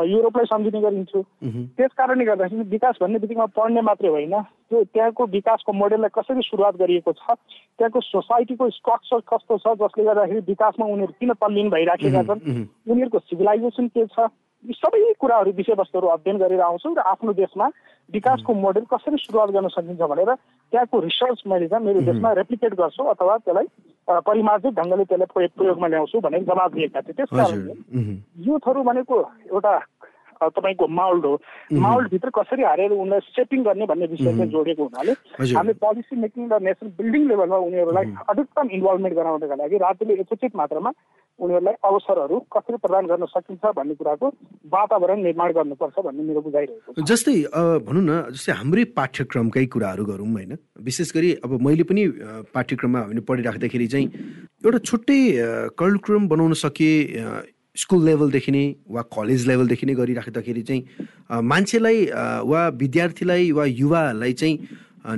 युरोपलाई 0.09 0.47
सम्झिने 0.49 0.81
गरिन्थ्यो। 0.81 1.21
त्यस 1.77 1.93
कारणले 1.93 2.25
गर्दाखेरि 2.25 2.63
विकास 2.71 2.95
भन्ने 3.01 3.19
बित्तिकमा 3.19 3.47
पढ्ने 3.53 3.81
मात्रै 3.81 4.09
होइन। 4.09 4.35
त्यो 4.71 4.83
त्यहाँको 4.85 5.27
विकासको 5.37 5.73
मोडेललाई 5.73 6.15
कसरी 6.17 6.43
सुरुवात 6.43 6.75
गरिएको 6.77 7.13
छ 7.13 7.37
त्यहाँको 7.77 8.01
सोसाइटीको 8.01 8.71
स्ट्रक्चर 8.71 9.21
कस्तो 9.29 9.57
छ 9.59 9.77
जसले 9.85 10.05
गर्दाखेरि 10.05 10.41
विकासमा 10.49 10.87
उनीहरू 10.87 11.13
किन 11.21 11.33
तल्लीन 11.37 11.69
भइराखेका 11.71 12.23
छन् 12.25 12.41
उनीहरूको 12.89 13.19
सिभिलाइजेसन 13.29 13.87
के 13.93 14.07
छ 14.07 14.33
सबै 14.73 15.13
कुराहरू 15.21 15.51
विषयवस्तुहरू 15.53 16.07
अध्ययन 16.09 16.37
गरेर 16.39 16.61
आउँछौँ 16.61 16.95
र 16.95 17.01
आफ्नो 17.07 17.33
देशमा 17.33 17.67
विकासको 18.13 18.55
मोडेल 18.55 18.85
कसरी 18.91 19.17
सुरुवात 19.17 19.51
गर्न 19.51 19.69
सकिन्छ 19.69 20.01
भनेर 20.03 20.31
त्यहाँको 20.35 21.01
रिसर्च 21.01 21.43
मैले 21.47 21.69
चाहिँ 21.69 21.87
मेरो 21.87 22.01
देशमा 22.07 22.33
रेप्लिकेट 22.33 22.75
गर्छु 22.75 23.05
अथवा 23.05 23.37
त्यसलाई 23.39 23.67
परिमार्जित 24.09 24.73
ढङ्गले 24.75 25.05
त्यसलाई 25.05 25.47
प्रयोगमा 25.57 25.87
ल्याउँछु 25.87 26.21
भनेर 26.21 26.43
जवाब 26.45 26.71
दिएका 26.75 27.01
थिए। 27.01 27.13
त्यस 27.13 27.31
कारणले 27.33 27.75
युथहरू 28.47 28.83
भनेको 28.83 29.17
एउटा 29.53 29.79
तपाईँको 30.37 30.87
माउल्ड 30.87 31.25
हो। 31.25 31.35
माउल्डभित्र 31.73 32.31
कसरी 32.31 32.63
हारेर 32.63 32.93
उनलाई 32.93 33.21
सेपिङ 33.33 33.63
गर्ने 33.65 33.87
भन्ने 33.87 34.07
विषय 34.07 34.25
चाहिँ 34.25 34.51
जोडेको 34.53 34.83
हुनाले 34.85 35.13
हामीले 35.57 35.73
पोलिसी 35.81 36.17
मेकिङ 36.17 36.49
र 36.53 36.61
नेसनल 36.61 36.91
बिल्डिङ 36.99 37.23
लेभलमा 37.29 37.57
उनीहरूलाई 37.57 38.07
अधिकतम 38.29 38.69
इन्भल्भमेन्ट 38.69 39.17
गराउनका 39.17 39.55
लागि 39.57 39.77
राज्यले 39.79 40.21
यथोचित 40.21 40.57
मात्रामा 40.57 40.91
उनीहरूलाई 41.39 41.75
अवसरहरू 41.85 42.39
कसरी 42.53 42.77
प्रदान 42.85 43.07
गर्न 43.07 43.25
सकिन्छ 43.29 43.73
भन्ने 43.77 43.95
कुराको 43.95 44.27
वातावरण 44.73 45.23
निर्माण 45.23 45.53
गर्नुपर्छ 45.53 45.97
भन्ने 46.07 46.23
मेरो 46.29 46.41
बुझाइरहेको 46.47 47.03
जस्तै 47.11 47.35
भनौँ 47.89 48.03
न 48.03 48.13
जस्तै 48.33 48.53
हाम्रै 48.61 48.85
पाठ्यक्रमकै 48.97 49.65
कुराहरू 49.75 50.05
गरौँ 50.11 50.29
होइन? 50.33 50.57
विशेष 50.87 51.13
गरी 51.17 51.33
अब 51.45 51.61
मैले 51.67 51.85
पनि 51.91 52.03
पाठ्यक्रममा 52.57 53.01
हामीले 53.01 53.21
पढिराख्दाखेरि 53.29 53.87
चाहिँ 53.87 54.07
एउटा 54.65 54.79
छुट्टै 54.89 55.21
करिकुलम 55.77 56.29
बनाउन 56.29 56.53
सके 56.65 56.91
स्कुल 57.77 58.05
लेभलदेखि 58.05 58.53
नै 58.53 58.65
वा 58.89 59.03
कलेज 59.13 59.47
लेभलदेखि 59.49 59.87
नै 59.87 59.95
गरिराख्दाखेरि 60.01 60.63
चाहिँ 60.63 60.83
मान्छेलाई 61.53 61.99
वा 62.49 62.67
विद्यार्थीलाई 62.83 63.53
वा 63.53 63.65
युवाहरूलाई 63.83 64.33
चाहिँ 64.41 64.57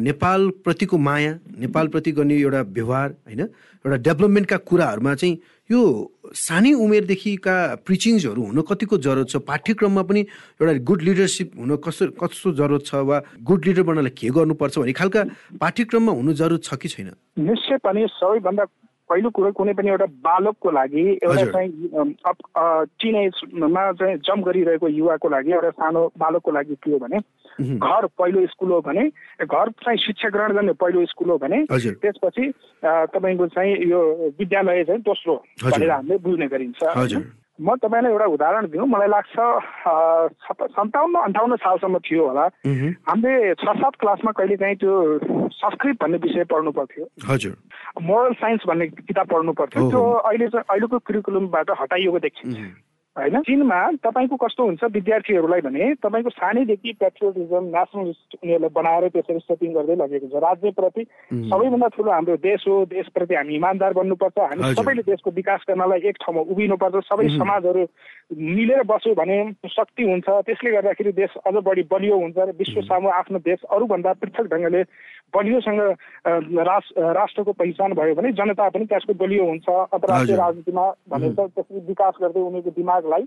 नेपालप्रतिको 0.07 0.99
माया 0.99 1.33
नेपालप्रति 1.59 2.12
गर्ने 2.12 2.37
एउटा 2.40 2.61
व्यवहार 2.76 3.09
होइन? 3.26 3.40
एउटा 3.85 3.97
डेभलपमेन्टका 4.09 4.57
कुराहरूमा 4.69 5.14
चाहिँ 5.14 5.38
यो 5.70 5.80
सानै 6.32 6.72
उमेरदेखिका 6.84 7.54
प्रिचिङ्सहरू 7.84 8.42
हुन 8.48 8.60
कतिको 8.64 8.96
जरुरत 9.04 9.28
छ? 9.28 9.37
पाठ्यक्रममा 9.44 10.02
पनि 10.08 10.20
एउटा 10.60 10.72
गुड 10.88 11.00
लिडरसिप 11.08 11.48
हुन 11.60 11.76
कसो 11.84 12.16
कस्तो 12.16 12.48
जरुरत 12.56 12.82
छ 12.88 13.04
वा 13.04 13.16
गुड 13.44 13.60
लिडर 13.68 13.84
बन्नलाई 13.84 14.16
के 14.16 14.28
गर्नुपर्छ 14.32 14.75
भन्ने 14.80 14.96
खालका 14.96 15.20
पाठ्यक्रममा 15.60 16.12
हुनु 16.18 16.32
जरुरत 16.40 16.62
छ 16.64 16.70
कि 16.80 16.88
छैन? 16.88 17.08
निश्चय 17.37 17.76
पनि 17.84 18.00
सबैभन्दा 18.16 18.64
पहिलो 19.11 19.31
कुरो 19.31 19.53
कुनै 19.53 19.73
पनि 19.73 19.88
एउटा 19.88 20.07
बालकको 20.25 20.71
लागि 20.71 21.05
एउटा 21.23 21.45
चाहिँ 21.45 22.15
टिनेजमा 23.00 23.93
चाहिँ 23.93 24.17
जम्प 24.19 24.45
गरिरहेको 24.47 24.88
युवाको 24.88 25.29
लागि 25.29 25.53
एउटा 25.53 25.71
सानो 25.71 26.07
बालकको 26.19 26.50
लागि 26.50 26.75
के 26.75 26.91
हो 26.91 26.99
भने 26.99 27.19
घर 27.59 28.07
पहिलो 28.19 28.47
स्कुल 28.47 28.71
हो 28.71 28.81
भने 28.81 29.09
घर 29.45 29.71
चाहिँ 29.81 29.99
शिक्षा 29.99 30.29
ग्रहण 30.29 30.53
गर्ने 30.53 30.73
पहिलो 30.73 31.05
स्कुल 31.07 31.31
हो 31.31 31.38
भने 31.38 31.65
त्यसपछि 31.73 32.53
तपाईँको 32.85 33.47
चाहिँ 33.49 33.77
यो 33.91 34.00
विद्यालय 34.38 34.85
चाहिँ 34.85 35.03
दोस्रो 35.03 35.37
भनेर 35.65 35.91
हामीले 35.91 36.19
बुझ्ने 36.19 36.47
गरिन्छ 36.47 36.83
म 37.59 37.75
तपाईँलाई 37.83 38.12
एउटा 38.12 38.27
उदाहरण 38.38 38.67
दिउँ 38.71 38.87
मलाई 38.87 39.09
लाग्छ 39.11 39.37
सन्ताउन्न 40.79 41.15
अन्ठाउन्न 41.27 41.57
सालसम्म 41.59 41.99
थियो 42.07 42.23
होला। 42.29 42.45
हामीले 43.11 43.55
छ 43.59 43.67
सात 43.83 43.95
क्लासमा 43.99 44.31
कहिले 44.31 44.57
काहीँ 44.62 44.77
त्यो 44.79 44.95
संस्कृत 45.59 45.97
भन्ने 45.99 46.19
विषय 46.23 46.45
पढ्नु 46.47 46.71
पर्थ्यो। 46.71 47.05
हजुर। 47.27 47.55
मोरल 47.99 48.33
साइन्स 48.38 48.62
भन्ने 48.62 48.87
किताब 49.11 49.27
पढ्नु 49.27 49.53
पर्थ्यो। 49.59 49.91
त्यो 49.91 50.03
अहिले 50.23 50.47
अहिलेको 50.55 50.99
क्रिकुलमबाट 51.03 51.71
हटाइएको 51.81 52.19
देखिन्छ। 52.19 52.59
होइन? 53.17 53.41
चीनमा 53.43 53.79
तपाईँको 54.05 54.37
कस्तो 54.37 54.65
हुन्छ 54.65 54.85
विद्यार्थीहरूलाई 54.85 55.61
भने 55.61 55.95
तपाईँको 56.03 56.31
सानैदेखि 56.31 56.93
पेट्रोलिजम 57.00 57.65
नेसनलिस्ट 57.75 58.37
उनीहरूलाई 58.45 58.71
बनाएर 58.71 59.09
त्यसरी 59.09 59.38
सेटिङ 59.38 59.73
गर्दै 59.75 59.97
लगेको 59.97 60.29
छ 60.29 60.43
राज्यप्रति 60.45 61.03
सबैभन्दा 61.50 61.88
ठुलो 61.97 62.11
हाम्रो 62.11 62.37
देश 62.47 62.65
हो 62.69 62.75
देशप्रति 62.87 63.35
हामी 63.35 63.55
इमान्दार 63.55 63.93
बन्नुपर्छ। 63.99 64.38
हामी। 64.38 64.75
सबैले 64.75 65.03
देशको 65.03 65.31
विकास 65.31 65.61
गर्नलाई 65.69 66.00
एक 66.09 66.17
ठाउँमा 66.23 66.43
उभिनुपर्छ। 66.53 67.05
सबै 67.11 67.29
समाजहरू 67.35 67.83
मिलेर 68.38 68.83
बस्यो 68.87 69.15
भने 69.19 69.38
शक्ति 69.67 70.03
हुन्छ। 70.03 70.29
त्यसले 70.47 70.71
गर्दाखेरि 70.71 71.12
देश 71.12 71.35
अझ 71.43 71.55
बढी 71.59 71.83
बलियो 71.91 72.17
हुन्छ 72.19 72.38
र 72.38 72.55
विश्व 72.55 72.81
सामु 72.87 73.09
आफ्नो 73.19 73.38
देश 73.50 73.67
अरूभन्दा 73.67 74.12
पृथक 74.23 74.47
ढङ्गले 74.55 74.83
बलियोसँग 75.37 75.80
रास- 76.58 76.99
राष्ट्रको 76.99 77.52
पहिचान 77.52 77.92
भयो 77.92 78.14
भने 78.14 78.32
जनता 78.32 78.68
पनि 78.68 78.85
त्यसको 78.85 79.14
बलियो 79.14 79.44
हुन्छ। 79.44 79.64
अन्तर्राष्ट्रिय। 79.68 80.37
राजनीतिमा 80.37 80.92
भनेर 81.08 81.32
त 81.32 81.40
त्यसरी 81.40 81.80
विकास 81.80 82.14
गर्दै 82.20 82.40
उनीहरूको 82.40 82.70
दिमागलाई. 82.70 83.23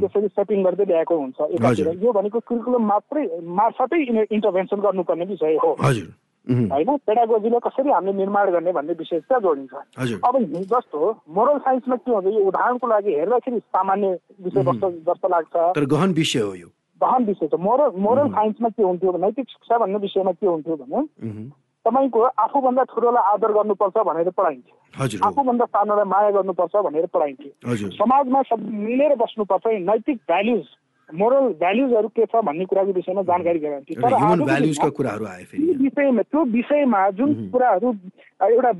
त्यसरी 0.00 0.28
सेटिङ 0.28 0.64
गर्दै 0.64 0.84
ल्याएको 0.84 1.16
हुन्छ 1.16 1.34
एकातिर। 1.40 1.86
यो 2.04 2.12
भनेको 2.12 2.40
कुरिकुलम 2.40 2.86
मात्रै 2.86 3.40
मार्फतै 3.42 4.24
इन्टरभेन्सन 4.30 4.76
गर्नुपर्ने 4.76 5.24
विषय 5.24 5.58
हो। 5.64 5.76
होइन? 5.82 6.96
पेडागोजीलाई 6.96 7.70
कसरी 7.70 7.90
हामीले 7.90 8.12
निर्माण 8.12 8.50
गर्ने 8.50 8.72
भन्ने 8.72 8.92
विषय 8.92 9.20
त्यहाँ 9.20 9.40
जोडिन्छ। 9.40 9.74
अब 10.24 10.38
जस्तो 10.42 11.20
मोरल 11.28 11.58
साइन्समा 11.58 11.96
के 11.96 12.14
हुन्छ? 12.14 12.26
यो 12.26 12.40
उदाहरणको 12.40 12.86
लागि 12.86 13.10
हेर्दाखेरि 13.10 13.58
सामान्य 13.58 14.18
विषयवस्तु 14.42 14.90
जस्तो 14.90 15.28
लाग्छ। 15.28 15.74
तर 15.74 15.84
गहन 15.84 16.12
विषय 16.12 16.38
हो 16.38 16.54
यो। 16.54 16.66
गहन 17.00 17.24
विषय 17.24 17.46
छ 17.46 17.60
मोरल 17.60 17.90
मोरल 18.00 18.28
साइन्समा 18.32 18.68
के 18.68 18.82
हुन्थ्यो 18.82 19.12
भने 19.12 19.26
नैतिक 19.26 19.46
शिक्षा 19.50 19.78
भन्ने 19.78 19.98
विषयमा 19.98 20.32
के 20.32 20.46
हुन्थ्यो 20.46 20.76
भने 20.76 21.00
तपाईँको 21.86 22.20
आफूभन्दा 22.42 22.82
ठुलोलाई 22.92 23.32
आदर 23.32 23.52
गर्नुपर्छ 23.52 23.96
भनेर 24.06 24.30
पढाइन्थ्यो। 24.36 25.26
आफूभन्दा 25.26 25.64
सानोलाई 25.64 26.08
माया 26.10 26.30
गर्नुपर्छ 26.36 26.74
भनेर 26.86 27.06
पढाइन्थ्यो। 27.14 27.90
समाजमा 27.94 28.42
सब 28.50 28.60
मिलेर 28.88 29.14
बस्नुपर्छ 29.22 29.64
नैतिक 29.86 30.18
भ्याल्युज 30.26 30.64
मोरल 31.08 31.44
भ्याल्युजहरू 31.62 32.08
के 32.08 32.24
छ 32.26 32.42
भन्ने 32.42 32.64
कुराको 32.66 32.92
विषयमा 32.92 33.22
जानकारी 33.22 33.58
गराइन्थ्यो 33.58 33.94
फेरि। 35.46 35.72
विषयमा 35.84 36.22
त्यो 36.22 36.44
विषयमा 36.56 37.00
जुन 37.18 37.30
कुराहरू 37.50 37.88
एउटा 38.42 38.72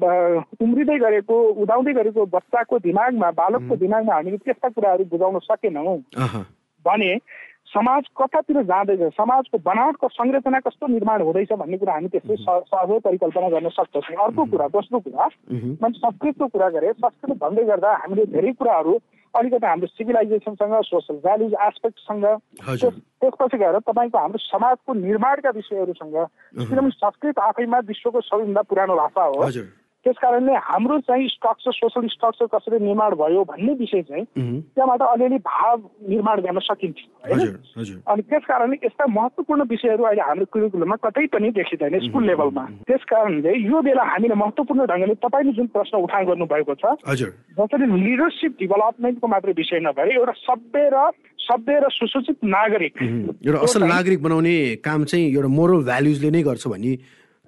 उम्रिँदै 0.64 0.99
गरेको 0.99 1.37
उदाउँदै 1.62 1.92
गरेको 2.00 2.26
बच्चाको 2.35 2.78
दिमागमा 2.90 3.30
बालकको 3.38 3.76
दिमागमा 3.76 4.14
हामीले 4.14 4.37
त्यस्ता 4.42 4.68
कुराहरू 4.68 5.04
बुझाउन 5.14 5.38
सकेनौँ 5.46 5.99
भने 6.85 7.14
समाज 7.75 8.04
कतातिर 8.18 8.62
जाँदैछ 8.62 9.00
समाजको 9.14 9.58
बनावटको 9.58 10.08
संरचना 10.08 10.58
कस्तो 10.66 10.87
निर्माण 10.87 11.23
हुँदैछ 11.23 11.52
भन्ने 11.52 11.76
कुरा 11.78 11.92
हामी 11.92 12.08
त्यसै 12.08 12.37
स- 12.37 12.62
सहजै 12.70 12.99
परिकल्पना 13.06 13.49
गर्न 13.49 13.68
सक्दछौँ। 13.68 14.16
अर्को 14.25 14.44
कुरा 14.50 14.66
दोस्रो 14.76 14.99
कुरा 15.00 15.26
मैले 15.82 15.99
संस्कृतको 15.99 16.46
कुरा 16.46 16.68
गरेँ 16.70 16.92
संस्कृत 16.92 17.37
भन्दै 17.42 17.64
गर्दा 17.64 17.92
हामीले 18.02 18.25
धेरै 18.32 18.52
कुराहरू 18.61 18.99
अलिकति 19.35 19.66
हाम्रो 19.66 19.87
सिभिलाइजेसनसँग 19.87 20.75
सोसल 20.88 21.14
भ्याल्युज 21.26 21.54
त्यस- 22.80 23.02
त्यसपछि 23.20 23.56
गएर 23.58 23.78
तपाईँको 23.90 24.18
हाम्रो 24.18 24.38
समाजको 24.38 24.94
निर्माणका 24.94 25.50
विषयहरूसँग 25.58 26.16
किनभने 26.70 26.90
संस्कृत 27.02 27.38
आफैमा 27.38 27.78
विश्वको 27.90 28.20
सबैभन्दा 28.20 28.62
पुरानो 28.62 28.96
भाषा 28.96 29.23
हो। 29.23 29.42
त्यस 30.06 30.18
कारणले 30.22 30.52
हाम्रो 30.62 30.98
चाहिँ 31.02 31.28
स्ट्रक्चर 31.28 31.72
सोसल 31.75 32.06
स्ट्रक्चर 32.06 32.46
कसरी 32.52 32.78
निर्माण 32.78 33.14
भयो 33.18 33.42
भन्ने 33.44 33.72
विषय 33.75 34.02
चाहिँ 34.06 34.25
त्यहाँबाट 34.38 35.02
अलिअलि 35.02 35.38
भाव 35.42 35.76
निर्माण 36.08 36.40
गर्न 36.40 36.58
सकिन्थ्यो 36.62 37.06
होइन? 37.26 37.96
अनि 38.06 38.22
त्यस 38.22 38.44
कारणले 38.48 38.76
यस्ता 38.84 39.06
महत्त्वपूर्ण 39.10 39.62
विषयहरू 39.70 40.04
अहिले 40.06 40.22
हाम्रो 40.22 40.46
कुरिकुलममा 40.52 40.96
कतै 41.02 41.26
पनि 41.34 41.50
देखिँदैन 41.58 41.98
स्कुल 42.06 42.26
लेभलमा। 42.26 42.64
त्यस 42.86 43.02
कारणले 43.10 43.52
यो 43.58 43.80
बेला 43.82 44.04
हामीले 44.12 44.34
महत्त्वपूर्ण 44.38 44.86
ढङ्गले 44.86 45.14
तपाईँले 45.26 45.52
जुन 45.58 45.66
प्रश्न 45.75 45.98
उठान 46.06 46.25
गर्नुभएको 46.30 46.75
छ 46.78 46.94
हजुर। 47.02 47.30
जसरी 47.58 47.90
लिडरसिप 48.06 48.52
डेभलपमेन्टको 48.62 49.26
मात्रै 49.26 49.58
विषय 49.58 49.78
नभएर 49.90 50.14
एउटा 50.22 50.38
सभ्य 50.46 50.88
र 50.94 51.10
सभ्य 51.46 51.78
र 51.82 51.88
सुसूचित 51.98 52.38
नागरिक। 52.46 53.02
एउटा 53.02 53.58
असल 53.58 53.82
नागरिक 53.90 54.22
बनाउने 54.22 54.56
काम 54.86 55.04
चाहिँ 55.10 55.34
एउटा 55.34 55.48
मोरल 55.50 55.84
भ्याल्युजले 55.84 56.30
नै 56.30 56.42
गर्छ 56.42 56.66
भन्ने 56.66 56.94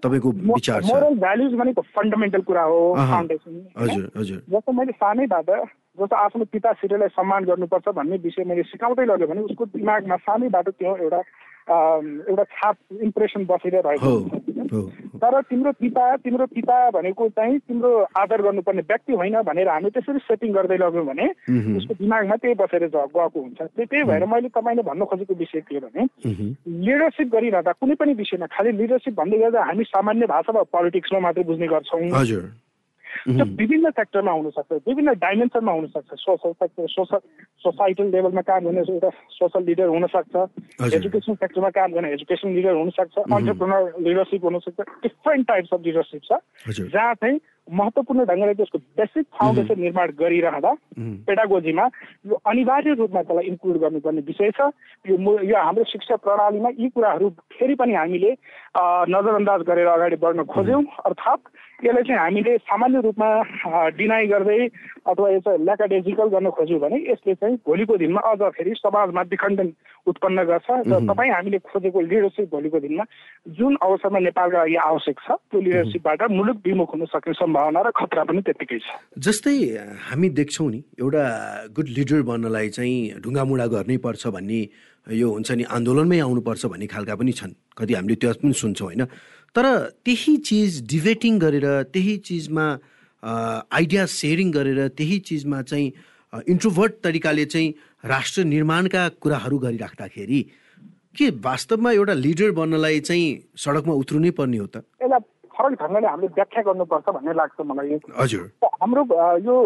तपाईँको 0.02 0.31
विचार 0.55 0.83
छ? 0.83 0.87
मोरल 0.87 1.14
भ्याल्युज 1.19 1.52
भनेको 1.61 1.83
फन्डामेन्टल 1.97 2.43
कुरा 2.49 2.62
हो। 2.62 2.81
फाउन्डेसन 2.95 3.55
हजुर 3.78 4.05
हजुर। 4.17 4.38
जस्तो 4.50 4.73
मैले 4.73 4.93
सानैबाट 4.93 5.50
जस्तो 5.99 6.17
आफ्नो 6.17 6.45
पिता 6.55 6.73
श्रीलाई 6.78 7.09
सम्मान 7.11 7.45
गर्नुपर्छ 7.45 7.88
भन्ने 7.99 8.17
विषय 8.23 8.45
मैले 8.47 8.62
सिकाउँदै 8.71 9.05
लगेँ 9.05 9.26
भने 9.28 9.40
उसको 9.50 9.64
दिमागमा 9.75 10.17
सानैबाट 10.23 10.69
त्यो 10.69 10.97
एउटा 10.97 11.21
एउटा 11.68 12.44
छाप 12.44 12.76
इम्प्रेसन 13.02 13.44
बसेर 13.44 13.80
रहेको 13.87 14.12
तर 15.18 15.40
तिम्रो 15.42 15.72
पिता 15.72 16.16
तिम्रो 16.16 16.46
पिता 16.46 16.90
भनेको 16.90 17.28
चाहिँ 17.28 17.58
तिम्रो 17.58 17.90
आदर 18.16 18.42
गर्नुपर्ने 18.42 18.82
व्यक्ति 18.82 19.12
होइन 19.12 19.40
भनेर 19.42 19.68
हामी 19.68 19.90
त्यसरी 19.90 20.18
सेटिङ 20.18 20.52
गर्दै 20.52 20.76
लग्यौँ 20.76 21.04
भने 21.06 21.26
उसको 21.76 21.94
दिमागमा 21.94 22.37
त्यही 22.37 22.54
बसेर 22.54 22.87
गएको 22.87 23.40
हुन्छ। 23.40 23.60
त्यही 23.62 24.02
भएर 24.04 24.25
मैले 24.26 24.48
तपाईँले 24.48 24.82
भन्नु 24.82 25.04
खोजेको 25.04 25.34
विषय 25.34 25.60
के 25.60 25.80
भने 25.80 26.06
लिडरसिप 26.84 27.28
गरिरहँदा 27.32 27.72
कुनै 27.72 27.94
पनि 27.94 28.12
विषयमा 28.14 28.46
खालि 28.46 28.72
लिडरसिप 28.72 29.14
भन्दै 29.14 29.38
गर्दा 29.38 29.64
हामी 29.64 29.84
सामान्य 29.84 30.26
भाषामा 30.26 30.62
पोलिटिक्समा 30.68 31.20
मात्रै 31.20 31.44
बुझ्ने 31.44 31.66
गर्छौँ। 31.66 32.00
त्यो 33.28 33.44
विभिन्न 33.58 33.90
सेक्टरमा 33.98 34.32
हुनसक्छ 34.32 34.72
विभिन्न 34.88 35.12
डाइमेन्सनमा 35.18 35.72
हुनसक्छ। 35.72 36.14
सोसल 36.18 36.52
सेक्टर 36.52 36.86
सोसल 36.88 37.20
सोसाइटल 37.64 38.06
लेभलमा 38.14 38.40
काम 38.48 38.64
गर्ने 38.64 38.80
एउटा 38.92 39.10
सोसल 39.36 39.62
लिडर 39.68 39.88
हुनसक्छ। 39.88 40.34
एजुकेसन 40.94 41.34
सेक्टरमा 41.34 41.70
काम 41.78 41.92
गर्ने 41.92 42.12
एजुकेसन 42.12 42.54
लिडर 42.54 42.74
हुनसक्छ। 42.82 43.18
अन्टरप्रिनर 43.18 43.92
लिडरसिप 44.08 44.44
हुनसक्छ। 44.44 44.80
डिफ्रेन्ट 45.02 45.46
टाइप्स 45.48 45.70
अफ 45.72 45.80
लिडरसिप 45.84 46.22
छ 46.24 46.40
जहाँ 46.68 47.14
चाहिँ 47.14 47.40
महत्त्वपूर्ण 47.68 48.24
ढङ्गले 48.24 48.52
त्यसको 48.58 48.78
बेसिक 48.96 49.24
फाउन्डेसन 49.38 49.80
निर्माण 49.80 50.10
गरिरहँदा 50.18 50.72
पेडागोजीमा 51.28 51.84
यो 52.26 52.34
अनिवार्य 52.48 52.94
रूपमा 53.00 53.22
त्यसलाई 53.22 53.46
इन्क्लुड 53.46 53.76
गर्नुपर्ने 53.82 54.20
विषय 54.24 54.50
छ। 54.56 54.72
यो 55.04 55.16
यो 55.44 55.56
हाम्रो 55.56 55.84
शिक्षा 55.92 56.16
प्रणालीमा 56.16 56.70
यी 56.78 56.88
कुराहरू 56.96 57.28
फेरि 57.52 57.74
पनि 57.76 57.94
हामीले 57.94 58.32
नजरअन्दाज 59.12 59.60
गरेर 59.68 59.86
अगाडि 59.86 60.16
बढ्न 60.16 60.44
खोज्यौँ। 60.48 60.82
अर्थात् 61.06 61.44
यसलाई 61.78 62.02
चाहिँ 62.02 62.18
हामीले 62.18 62.56
सामान्य 62.58 63.00
रूपमा 63.06 63.28
डिनाइ 63.94 64.26
गर्दै 64.26 64.66
अथवा 65.06 65.28
यसो 65.30 65.50
ल्याकाडेजिकल 65.62 66.28
गर्न 66.28 66.50
खोज्यौँ 66.50 66.80
भने 66.80 66.97
यसले 67.06 67.35
चाहिँ 67.35 67.56
भोलिको 67.62 67.97
दिनमा 67.97 68.20
अझ 68.26 68.40
फेरि 68.56 68.75
समाजमा 68.76 69.23
विखण्डन 69.30 69.68
उत्पन्न 70.06 70.42
गर्छ 70.50 70.68
र 70.90 70.99
तपाईँ 71.06 71.30
हामीले 71.30 71.58
खोजेको 71.62 72.00
लिडरसिप 72.02 72.50
भोलिको 72.50 72.78
दिनमा 72.82 73.04
जुन 73.54 73.76
अवसरमा 73.78 74.18
नेपालका 74.18 74.58
लागि 74.58 74.76
आवश्यक 74.88 75.16
छ 75.23 75.38
त्यो 75.38 75.61
लिडरसिपबाट 75.61 76.23
मुलुक 76.30 76.58
विमुख 76.66 76.94
हुन 76.94 77.04
सक्ने 77.14 77.35
सम्भावना 77.38 77.80
र 77.80 77.90
खतरा 77.94 78.25
पनि 78.26 78.40
त्यत्तिकै 78.42 78.78
छ। 78.78 78.99
जस्तै 79.23 79.54
हामी 80.11 80.28
देख्छौँ 80.35 80.70
नि 80.70 80.82
एउटा 80.99 81.25
गुड 81.78 81.88
लिडर 81.94 82.23
बन्नलाई 82.26 82.68
चाहिँ 82.75 83.23
ढुङ्गामुढा 83.23 83.66
गर्नै 83.75 83.97
पर्छ 84.02 84.26
भन्ने 84.35 84.61
यो 85.07 85.28
हुन्छ 85.31 85.50
नि 85.50 85.64
आन्दोलनमै 85.64 86.19
आउनुपर्छ 86.19 86.67
भन्ने 86.67 86.87
खालका 86.87 87.14
पनि 87.14 87.33
छन्। 87.33 87.52
कति 87.78 87.93
हामीले 87.95 88.14
त्यो 88.17 88.33
पनि 88.43 88.52
सुन्छौँ 88.52 88.87
होइन? 88.87 89.05
तर 89.55 89.64
त्यही 90.05 90.37
चिज 90.37 90.83
डिबेटिङ 90.87 91.38
गरेर 91.38 91.67
त्यही 91.95 92.17
चिजमा 92.28 92.67
आइडिया 93.73 94.07
सेयरिङ 94.07 94.49
गरेर 94.52 94.88
त्यही 94.88 95.19
चिजमा 95.19 95.62
चाहिँ 95.62 95.93
इन्ट्रोभर्ट 96.49 96.93
तरिकाले 97.05 97.45
चाहिँ 97.45 97.75
राष्ट्र 98.05 98.45
निर्माणका 98.45 99.09
कुराहरू 99.23 99.59
गरिराख्दाखेरि 99.59 100.40
के 101.17 101.26
वास्तवमा 101.31 101.90
एउटा 101.93 102.14
लिडर 102.14 102.50
बन्नलाई 102.52 103.00
चाहिँ 103.00 103.26
सडकमा 103.57 103.95
उत्रु 103.95 104.31
पर्ने 104.33 104.59
हो 104.59 104.67
त? 104.67 104.85
फरक 105.58 105.72
ढङ्गले 105.82 106.06
हामीले 106.08 106.28
व्याख्या 106.34 106.62
गर्नुपर्छ 106.68 107.08
भन्ने 107.16 107.32
लाग्छ 107.34 107.60
मलाई। 107.70 107.98
हजुर। 108.18 108.44
हाम्रो 108.82 109.02
यो 109.46 109.56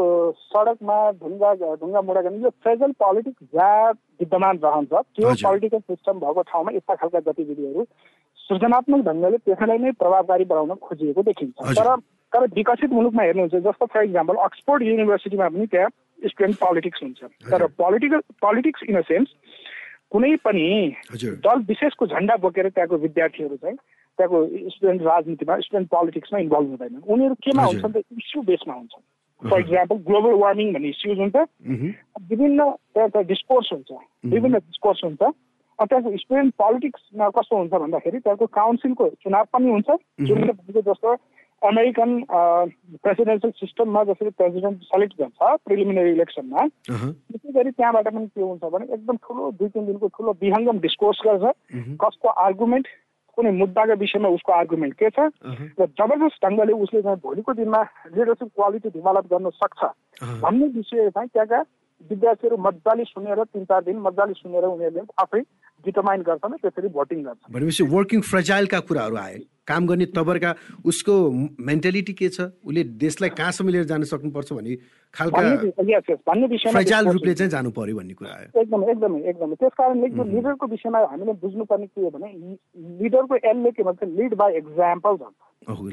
सडकमा 0.52 0.96
ढुङ्गा 1.20 1.50
ढुङ्गा 1.80 2.00
मुढा 2.08 2.20
गर्ने 2.26 2.42
यो 2.44 2.50
फ्रेजल 2.62 2.92
पोलिटिक्स 3.02 3.42
जहाँ 3.54 3.92
विद्यमान 4.20 4.58
रहन्छ। 4.64 4.92
त्यो। 4.92 5.34
पोलिटिकल 5.44 5.80
सिस्टम 5.92 6.18
भएको 6.24 6.42
ठाउँमा 6.52 6.72
यस्ता 6.76 6.94
खालका 7.02 7.20
गतिविधिहरू 7.28 7.86
सृजनात्मक 8.38 9.04
ढङ्गले 9.08 9.38
त्यसलाई 9.46 9.78
नै 9.78 9.90
प्रभावकारी 10.00 10.44
बनाउन 10.52 10.74
खोजिएको 10.88 11.22
देखिन्छ। 11.28 11.76
तर 11.78 11.94
तर 12.32 12.46
विकसित 12.56 12.90
मुलुकमा 12.96 13.22
हेर्नुहुन्छ 13.22 13.54
जस्तो 13.64 13.86
फर 13.92 14.02
इक्जाम्पल 14.04 14.36
अक्सफोर्ड 14.48 14.82
युनिभर्सिटीमा 14.82 15.48
पनि 15.48 15.66
त्यहाँ 15.72 15.88
स्टुडेन्ट 16.32 16.56
पोलिटिक्स 16.58 17.02
हुन्छ। 17.02 17.20
तर 17.52 17.66
political 17.76 18.20
politics 18.40 18.82
in 18.88 18.96
a 18.96 19.04
sense 19.08 19.28
कुनै 20.12 20.36
पनि 20.44 20.68
दल 21.44 21.58
विशेषको 21.68 22.06
झन्डा 22.06 22.36
बोकेर 22.40 22.68
त्यहाँको 22.68 22.96
विद्यार्थीहरू 23.04 23.56
चाहिँ 23.56 23.76
त्यहाँको 24.18 24.38
स्टुडेन्ट 24.74 25.02
राजनीतिमा 25.02 25.58
स्टुडेन्ट 25.66 25.88
पोलिटिक्समा 25.88 26.38
इन्भल्भ 26.38 26.68
हुँदैन। 26.70 27.02
उनीहरू 27.02 27.34
केमा। 27.44 27.62
हुन्छन् 27.64 27.92
त 27.92 27.96
इस्यु 28.20 28.42
बेसमा 28.42 28.74
हुन्छन् 28.74 29.04
फर 29.42 29.60
इक्जाम्पल 29.60 29.96
ग्लोबल 30.08 30.34
वार्मिङ 30.42 30.72
भन्ने 30.72 30.88
इस्युज 30.88 31.18
हुन्छ। 31.18 31.36
विभिन्न 32.30 32.60
त्यहाँको 32.94 33.22
डिस्कोर्स 33.32 33.68
हुन्छ। 33.72 33.90
विभिन्न 34.32 34.56
डिस्कोर्स 34.58 35.00
हुन्छ। 35.04 35.22
अनि 35.22 35.86
त्यहाँको 35.88 36.16
स्टुडेन्ट 36.22 36.54
पोलिटिक्समा 36.62 37.28
कस्तो 37.36 37.56
हुन्छ 37.56 37.72
भन्दाखेरि 37.72 38.18
त्यहाँको 38.22 38.46
काउन्सिलको 38.46 39.08
चुनाव 39.22 39.44
पनि 39.52 39.70
हुन्छ। 39.70 39.88
जुन 40.28 40.40
भनेको 40.46 40.80
जस्तो 40.92 41.16
अमेरिकन 41.62 42.10
प्रेसिडेन्सियल 43.02 43.52
सिस्टममा 43.56 44.02
जसरी 44.04 44.30
प्रेसिडेन्ट 44.34 44.82
सेलेक्ट 44.82 45.14
गर्छ 45.18 45.40
प्रिलिमिनरी 45.66 46.10
इलेक्सनमा 46.12 46.66
त्यसै 46.90 47.52
गरी 47.54 47.70
त्यहाँबाट 47.70 48.08
पनि 48.14 48.26
के 48.26 48.42
हुन्छ 48.42 48.62
भने 48.62 48.84
एकदम 48.94 49.16
ठुलो 49.22 49.50
दुई 49.58 49.68
तिन 49.70 49.86
दिनको 49.86 50.08
ठुलो 50.10 50.30
विहङ्गम 50.42 50.78
डिस्कोर्स 50.82 51.18
गर्छ। 51.26 51.44
कसको 52.02 52.28
आर्गुमेन्ट 52.46 52.86
कुनै 53.36 53.50
मुद्दाको 53.50 53.94
विषयमा 53.96 54.28
उसको 54.28 54.52
आर्गुमेन्ट 54.52 54.94
के 54.94 55.10
छ? 55.10 55.28
र 55.80 55.86
जबरजस्त 55.98 56.44
ढङ्गले 56.44 56.72
उसले 56.72 57.02
चाहिँ 57.02 57.18
भोलिको 57.18 57.52
दिनमा 57.52 57.82
लिडरसिप 58.12 58.48
क्वालिटी 58.54 58.88
डेभलप 58.88 59.26
गर्न 59.32 59.50
सक्छ। 59.56 59.80
भन्ने 60.42 60.66
विषय 60.76 61.10
चाहिँ 61.10 61.28
त्यहाँका 61.28 61.60
विद्यार्थीहरू 62.10 62.56
मजाले 62.56 63.04
सुनेर 63.04 63.44
तिन 63.44 63.64
चार 63.64 63.82
दिन 63.82 63.98
मजाले 63.98 64.32
सुनेर 64.32 64.64
उनीहरूले 64.64 65.02
आफै 65.18 65.40
डिटर्माइन 65.84 66.22
गर्छन् 66.22 66.60
त्यसरी 66.62 66.88
भोटिङ 66.98 67.22
गर्छ 67.22 67.40
भनेपछि 67.50 67.82
वर्किङ 67.94 68.20
फ्रजाइलका 68.30 68.80
कुराहरू 68.90 69.16
आए। 69.16 69.38
काम 69.66 69.86
गर्ने 69.86 70.06
तबरका 70.10 70.50
उसको 70.84 71.14
मेन्टालिटी 71.62 72.12
के 72.12 72.28
छ? 72.28 72.50
उसले 72.66 72.82
देशलाई 72.98 73.30
कहाँसम्म 73.30 73.68
लिएर 73.70 73.84
जान 73.86 74.02
सक्नुपर्छ 74.10 74.52
भन्ने 74.52 74.76
खालका 75.14 75.42
भन्ने 76.26 76.46
विषयमा 76.46 76.72
फ्रजाइल 76.72 77.08
रूपले 77.08 77.34
चाहिँ 77.34 77.50
जानु 77.50 77.70
पर्यो 77.70 77.96
भन्ने 77.96 78.14
कुरा 78.18 78.32
आयो। 78.34 78.60
एकदमै 78.60 78.90
एकदमै 78.92 79.20
एकदमै। 79.30 79.54
त्यस 79.62 79.72
कारणले 79.78 80.06
यो 80.18 80.24
लिडरको 80.34 80.66
विषयमा 80.66 80.98
हामीले 81.12 81.32
बुझ्नुपर्ने 81.38 81.86
के 81.86 82.00
हो 82.02 82.10
भने 82.10 82.28
लिडरको 83.02 83.34
एलले 83.50 83.70
के 83.70 83.82
भन्छ 83.86 84.02
लिड 84.18 84.34
बाई 84.42 84.52
एक्जाम्पल 84.62 85.14
भन्छ। 85.22 85.38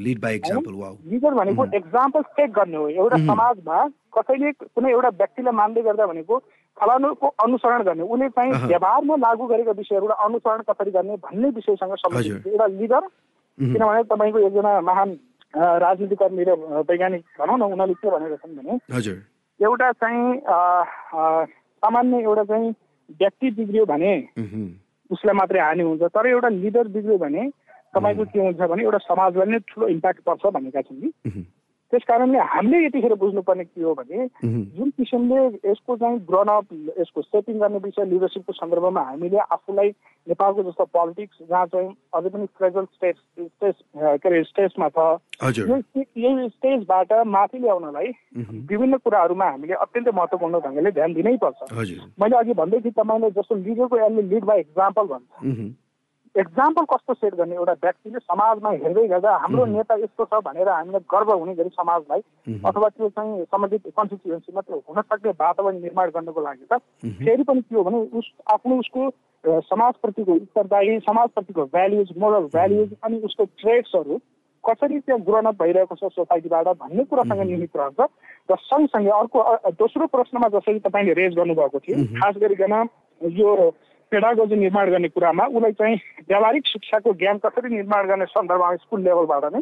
लिड 0.02 0.18
बाई 0.20 0.34
एक्जाम्पल 0.34 0.72
लिडर 1.10 1.34
भनेको 1.34 1.64
एक्जाम्पल 1.78 2.22
सेट 2.34 2.50
गर्ने 2.58 2.76
हो। 2.76 2.88
एउटा 2.88 3.16
समाजमा 3.26 3.76
कसैले 4.18 4.52
कुनै 4.66 4.90
एउटा 4.90 5.08
व्यक्तिलाई 5.22 5.54
मान्दै 5.54 5.82
गर्दा 5.82 6.06
भनेको 6.06 6.42
फलानुको 6.80 7.26
अनुसरण 7.44 7.82
गर्ने। 7.82 8.02
उसले 8.02 8.28
चाहिँ 8.28 8.52
व्यवहारमा 8.66 9.16
लागू 9.16 9.46
गरेका 9.46 9.72
विषयहरूलाई 9.78 10.24
अनुसरण 10.26 10.60
कसरी 10.68 10.90
गर्ने 10.90 11.16
भन्ने 11.24 11.48
विषयसँग 11.56 11.94
सम्बन्धित 12.02 12.46
एउटा 12.46 12.66
लिडर 12.66 13.06
किनभने 13.58 14.02
तपाईँको 14.10 14.38
एकजना 14.38 14.80
महान 14.80 15.18
राजनीतिकर्मी 15.54 16.44
र 16.44 16.54
वैज्ञानिक 16.88 17.22
भनौँ 17.40 17.58
न 17.58 17.62
उनीहरूले 17.62 17.94
के 17.94 18.10
भनेका 18.10 18.36
छन् 18.36 18.56
भने 18.56 18.78
एउटा 19.60 19.90
चाहिँ 19.92 20.24
सामान्य 21.82 22.22
एउटा 22.22 22.44
चाहिँ 22.44 22.70
व्यक्ति 23.20 23.50
बिग्रियो 23.50 23.84
भने 23.86 24.12
उसलाई 25.10 25.34
मात्रै 25.36 25.60
हानि 25.60 25.82
हुन्छ 25.82 26.02
तर 26.14 26.26
एउटा 26.26 26.48
लिडर 26.48 26.88
बिग्रियो 26.88 27.18
भने 27.18 27.48
तपाईँको 27.94 28.24
के 28.24 28.40
हुन्छ 28.40 28.60
भने 28.70 28.82
एउटा 28.82 28.98
समाजलाई 29.04 29.50
नै 29.50 29.58
ठुलो 29.68 29.88
इम्प्याक्ट 29.88 30.20
पर्छ 30.22 30.52
भनेका 30.54 30.80
छन् 30.80 31.00
कि 31.00 31.44
त्यस 31.90 32.02
कारणले 32.08 32.38
हामीले 32.38 32.84
यतिखेर 32.84 33.14
बुझ्नुपर्ने 33.20 33.64
के 33.64 33.82
हो 33.82 33.94
भने 33.94 34.26
जुन 34.76 34.90
किसिमले 34.96 35.40
यसको 35.70 35.96
चाहिँ 35.96 36.18
ग्रोनअप 36.28 36.66
यसको 37.00 37.22
सेटिङ 37.22 37.58
गर्ने 37.58 37.78
विषय 37.84 38.04
लिडरसिपको 38.10 38.52
सन्दर्भमा 38.52 39.02
हामीले 39.02 39.38
आफूलाई 39.56 39.88
नेपालको 40.26 40.62
जस्तो 40.62 40.84
पोलिटिक्स 40.94 41.38
जहाँ 41.50 41.66
चाहिँ 41.66 41.88
अझै 42.14 42.28
पनि 42.28 42.46
फ्रेजल 42.58 42.84
स्टेज 42.94 43.14
स्टेज 43.40 43.74
के 43.96 44.28
अरे 44.28 44.42
स्टेजमा 44.44 44.88
छ 44.88 45.08
यही 45.42 46.48
स्टेजबाट 46.48 47.12
माथि 47.34 47.58
ल्याउनलाई 47.58 48.12
विभिन्न 48.70 48.96
कुराहरूमा 49.04 49.50
हामीले 49.50 49.74
अत्यन्तै 49.88 50.10
महत्त्वपूर्ण 50.14 50.60
ढङ्गले 50.64 50.90
ध्यान 50.92 51.12
दिनै 51.14 51.36
पर्छ 51.44 51.70
मैले 52.20 52.36
अघि 52.36 52.54
भन्दै 52.62 52.80
थिएँ 52.86 52.98
तपाईँले 53.02 53.30
जस्तो 53.40 53.54
लिडरको 53.66 53.96
यसले 53.98 54.22
लिड 54.30 54.44
बाई 54.44 54.60
एक्जाम्पल 54.60 55.06
भन्छ। 55.14 55.30
एक्जाम्पल 56.34 56.84
कस्तो 56.90 57.14
सेट 57.14 57.34
गर्ने? 57.34 57.54
एउटा 57.54 57.72
व्यक्तिले 57.84 58.18
समाजमा 58.20 58.70
हेर्दै 58.72 59.06
गर्दा 59.08 59.30
हाम्रो 59.36 59.64
नेता 59.66 59.94
यस्तो 60.02 60.24
छ 60.24 60.40
भनेर 60.46 60.68
हामीलाई 60.68 61.02
गर्व 61.10 61.32
हुने 61.32 61.54
गरी 61.54 61.68
समाजलाई 61.70 62.20
अथवा 62.64 62.88
त्यो 62.88 63.08
चाहिँ 63.08 63.44
सम्बन्धित 63.44 63.88
कन्स्टिट्युएन्सीमा 63.96 64.60
त्यो 64.60 64.78
हुन 64.88 65.00
सक्ने 65.02 65.30
वातावरण 65.40 65.80
निर्माण 65.82 66.10
गर्नको 66.14 66.40
लागि 66.40 66.66
त 66.70 66.78
फेरि 67.18 67.42
पनि 67.42 67.60
के 67.62 67.76
हो 67.76 67.82
भने 67.82 67.98
उस 68.18 68.30
आफ्नो 68.54 68.78
उसको 68.78 69.10
समाजप्रतिको 69.66 70.32
उत्तरदायी 70.34 70.98
समाजप्रतिको 71.02 71.64
भ्याल्युज 71.74 72.14
मोरल 72.18 72.46
भ्याल्युज 72.54 72.94
अनि 73.04 73.20
उसको 73.26 73.44
ट्रेड्सहरू 73.58 74.20
कसरी 74.64 74.98
त्यो 75.00 75.16
ग्रोन 75.26 75.46
अप 75.46 75.62
भइरहेको 75.62 75.94
छ 75.96 76.14
सोसाइटीबाट 76.14 76.66
भन्ने 76.78 77.04
कुरासँग 77.10 77.40
निमित्त 77.50 77.76
रहन्छ 77.76 78.08
र 78.48 78.56
सँगसँगै 78.62 79.10
अर्को 79.18 79.44
दोस्रो 79.78 80.06
प्रश्नमा 80.14 80.48
जसरी 80.54 80.78
तपाईँले 80.86 81.12
रेज 81.18 81.34
गर्नुभएको 81.36 81.78
थियो 81.80 82.04
खास 82.16 82.34
गरिकन 82.38 82.74
यो 83.20 83.54
पेडागोजी 84.10 84.56
निर्माण 84.56 84.90
गर्ने 84.90 85.08
कुरामा 85.08 85.44
उसलाई 85.46 85.72
चाहिँ 85.80 85.96
व्यावहारिक 86.28 86.66
शिक्षाको 86.66 87.12
ज्ञान 87.20 87.38
कसरी 87.44 87.74
निर्माण 87.74 88.06
गर्ने 88.08 88.26
सन्दर्भमा 88.34 88.74
स्कुल 88.76 89.02
लेभलबाट 89.02 89.44
नै 89.54 89.60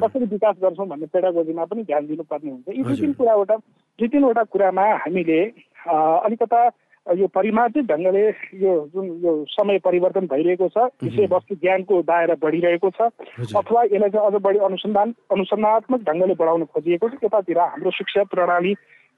कसरी 0.00 0.24
विकास 0.34 0.56
गर्छौँ 0.62 0.86
भन्ने 0.88 1.06
पेडागोजीमा 1.12 1.64
पनि 1.70 1.82
ध्यान 1.84 2.06
दिनुपर्ने 2.06 2.50
हुन्छ। 2.50 2.68
यी 2.76 2.82
दुई 2.82 2.96
तिन 3.00 3.12
कुरावटा 3.18 3.56
दुई 3.98 4.08
तिनवटा 4.08 4.42
कुरामा 4.52 4.84
हामीले 5.04 5.40
अलिकता 5.88 6.68
यो 7.06 7.26
परिमार्जित 7.34 7.84
ढङ्गले 7.88 8.22
यो 8.62 8.72
जुन 8.94 9.06
यो 9.24 9.32
समय 9.50 9.78
परिवर्तन 9.84 10.26
भइरहेको 10.30 10.68
छ 10.68 10.88
विषयवस्तु 11.02 11.54
ज्ञानको 11.62 12.00
दायरा 12.10 12.34
बढिरहेको 12.42 12.90
छ 12.96 13.08
अथवा 13.56 13.82
यसलाई 13.82 14.10
चाहिँ 14.10 14.26
अझ 14.26 14.40
बढी 14.44 14.58
अनुसन्धान 14.68 15.14
अनुसन्धात्मक 15.32 16.00
ढङ्गले 16.08 16.34
बढाउन 16.40 16.64
खोजिएको 16.74 17.08
छ। 17.08 17.24
यतातिर 17.24 17.58
हाम्रो 17.58 17.90
शिक्षा 17.98 18.22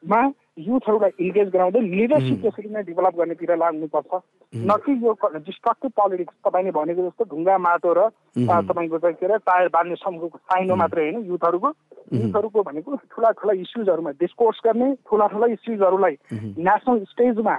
प्रणालीमा 0.02 0.30
युथहरूलाई 0.58 1.10
इन्गेज 1.18 1.48
गराउँदै 1.52 1.80
लिडरसिप 1.80 2.40
त्यसरी 2.42 2.68
नै 2.68 2.82
डेभलप 2.82 3.16
गर्नेतिर 3.16 3.56
लाग्नुपर्छ। 3.56 4.12
न 4.52 4.70
कि 4.84 4.92
यो 4.92 5.12
डिस्ट्रक्टिभ 5.12 5.92
पोलिटिक्स 5.96 6.34
तपाईँले 6.44 6.70
भनेको 6.70 7.02
जस्तो 7.02 7.24
ढुङ्गा 7.24 7.56
माटो 7.58 7.92
र 7.92 8.08
तपाईँको 8.36 8.98
चाहिँ 8.98 9.16
के 9.16 9.26
अरे 9.26 9.38
टायर 9.40 9.68
बाँध्ने 9.68 9.96
समूहको 9.96 10.38
साइनो 10.38 10.74
मात्रै 10.76 11.02
होइन 11.02 11.24
युथहरूको। 11.26 11.70
युथहरूको 12.12 12.62
भनेको 12.62 12.96
ठुला 13.08 13.30
ठुला 13.40 13.52
इस्युजहरूमा 13.64 14.10
डिस्कोर्स 14.20 14.60
गर्ने 14.64 14.88
ठुला 15.06 15.26
ठुला 15.32 15.46
इस्युजहरूलाई 15.56 16.14
नेसनल 16.60 17.04
स्टेजमा 17.12 17.56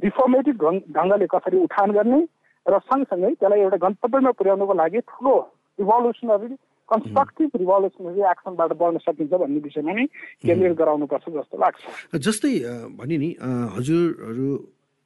रिफर्मेटिभ 0.00 0.56
ढङ्गले 0.92 1.26
कसरी 1.26 1.58
उठान 1.66 1.90
गर्ने 1.92 2.20
र 2.66 2.78
सँगसँगै 2.78 3.34
त्यसलाई 3.40 3.60
एउटा 3.60 3.78
गन्तव्यमा 3.82 4.30
पुर्याउनको 4.38 4.74
लागि 4.74 5.00
ठुलो 5.08 5.34
इभल्युसनरी 5.78 6.54
कन्स्ट्रक्टिभ 6.92 7.50
रिभल्युसनरी 7.56 8.22
एक्सनबाट 8.30 8.72
बढ्न 8.82 8.98
सकिन्छ 9.06 9.32
भन्ने 9.42 9.60
विषयमा 9.66 9.92
नै 9.92 10.06
केन्द्रित 10.44 10.76
गराउनुपर्छ 10.78 11.24
जस्तो 11.36 11.56
लाग्छ। 11.64 11.80
जस्तै 12.20 12.52
भने 13.00 13.16
नि 13.18 13.30
हजुरहरू 13.76 14.48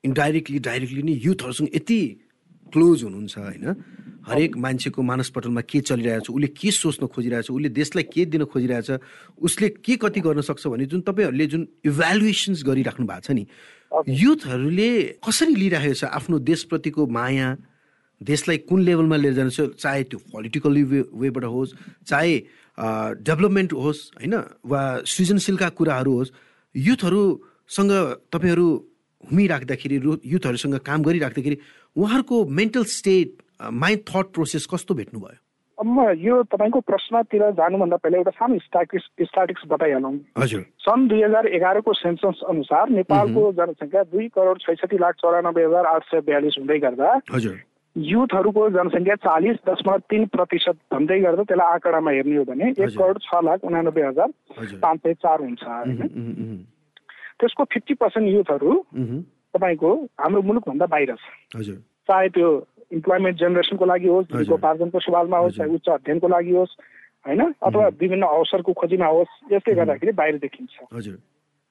इन्डाइरेक्टली 0.05 0.59
डाइरेक्टली 0.69 1.03
नै 1.03 1.15
युथहरूसँग 1.27 1.69
यति 1.75 2.01
क्लोज 2.67 3.03
हुनुहुन्छ 3.05 3.39
होइन 3.39 3.67
हरेक 4.27 4.57
मान्छेको 4.59 5.03
मानसपटलमा 5.03 5.61
के 5.71 5.81
चलिरहेछ 5.87 6.31
उसले 6.31 6.47
के 6.51 6.71
सोच्न 6.73 7.07
खोजिरहेछ 7.07 7.51
उसले 7.51 7.69
देशलाई 7.71 8.05
के 8.11 8.25
दिन 8.27 8.45
खोजिरहेछ 8.51 8.91
उसले 9.39 9.69
के 9.87 9.97
कति 10.03 10.21
गर्न 10.21 10.41
सक्छ 10.43 10.67
भने 10.67 10.87
जुन 10.91 11.01
तपाईँहरूले 11.07 11.47
जुन 11.47 11.63
इभ्यालुएसन्स 11.87 12.65
गरिराख्नु 12.67 13.07
भएको 13.07 13.23
छ 13.23 13.31
नि 13.39 13.47
युथहरूले 14.19 14.91
कसरी 15.23 15.55
लिइरहेको 15.55 15.95
छ 15.95 16.11
आफ्नो 16.11 16.39
देशप्रतिको 16.43 17.07
माया 17.07 17.49
देशलाई 18.21 18.59
कुन 18.69 18.81
लेभलमा 18.83 19.17
लिएर 19.17 19.35
जानु 19.35 19.51
छ 19.51 19.61
चाहे 19.79 20.03
त्यो 20.05 20.19
पोलिटिकल 20.33 20.83
वे 20.85 21.01
वेबाट 21.15 21.45
होस् 21.45 21.75
चाहे 22.07 22.35
डेभलपमेन्ट 23.23 23.73
होस् 23.75 24.01
होइन 24.17 24.35
वा 24.67 24.83
सृजनशीलका 25.07 25.69
कुराहरू 25.79 26.13
होस् 26.13 26.35
युथहरूसँग 26.75 27.93
तपाईँहरू 28.33 28.69
हुमिराख्दाखेरि 29.25 29.97
युथहरूसँग 30.27 30.75
काम 30.87 31.03
गरिराख्दाखेरि 31.03 31.57
उहाँहरूको 31.97 32.45
mental 32.61 32.85
state 32.85 33.43
mind 33.73 34.01
thought 34.09 34.27
process 34.35 34.67
कस्तो 34.71 34.95
भेट्नुभयो? 34.95 35.37
अब 35.79 35.89
यो 36.19 36.43
तपाईँको 36.53 36.81
प्रश्नतिर 36.81 37.43
जानुभन्दा 37.53 37.97
पहिला 37.97 38.19
एउटा 38.19 38.31
सानो 38.31 38.59
स्टाटिक्स 38.59 39.05
स्टाटिक्स 39.29 39.63
बताइहालौँ। 39.69 40.13
हजुर। 40.39 40.61
सन् 40.81 41.09
दुई 41.09 41.23
हजार 41.23 41.47
एघारको 41.47 41.93
सेन्सस 41.93 42.41
अनुसार 42.49 42.89
नेपालको 42.91 43.53
जनसङ्ख्या 43.53 44.03
दुई 44.13 44.29
करोड 44.33 44.59
छैसठी 44.61 44.97
लाख 44.97 45.15
चौरानब्बे 45.21 45.65
हजार 45.65 45.87
आठ 45.87 46.03
सय 46.05 46.21
बयालिस 46.29 46.57
हुँदै 46.61 46.79
गर्दा 46.79 47.09
युथहरूको 47.97 48.69
जनसङ्ख्या 48.71 49.15
चालिस 49.25 49.57
दशमलव 49.67 49.99
तिन 50.11 50.25
प्रतिशत 50.29 50.77
भन्दै 50.93 51.19
गर्दा 51.21 51.43
त्यसलाई 51.43 51.73
आँकडामा 51.73 52.11
हेर्ने 52.11 52.37
हो 52.37 52.45
भने 52.45 52.71
एक 52.71 52.91
करोड 52.93 53.19
छ 53.25 53.41
लाख 53.45 53.65
उनानब्बे 53.65 54.03
हजार 54.03 54.29
पाँच 54.83 54.99
सय 55.01 55.15
चार 55.15 55.41
हुन्छ 55.41 55.63
होइन। 55.65 56.65
त्यसको 57.41 57.65
फिफ्टी 57.65 57.95
पर्सेन्ट 57.95 58.29
युथहरू 58.29 58.73
तपाईँको 59.55 59.91
हाम्रो 60.21 60.43
मुलुकभन्दा 60.43 60.87
बाहिर 60.87 61.15
छ। 61.15 61.65
चाहे 62.09 62.29
त्यो 62.37 62.49
इम्प्लोइमेन्ट 62.93 63.39
जेनेरेसनको 63.39 63.85
लागि 63.85 64.09
होस् 64.09 64.29
जीविकोपार्जनको 64.33 65.01
सवालमा 65.01 65.39
होस् 65.39 65.57
चाहे 65.57 65.75
उच्च 65.75 65.89
अध्ययनको 65.89 66.29
लागि 66.29 66.53
होस् 66.53 66.77
होइन? 67.27 67.43
अथवा 67.63 67.87
विभिन्न 68.01 68.25
अवसरको 68.29 68.73
खोजीमा 68.73 69.07
होस् 69.07 69.33
यसले 69.53 69.75
गर्दाखेरि 69.75 70.13
बाहिर 70.13 70.37
देखिन्छ। 70.45 70.73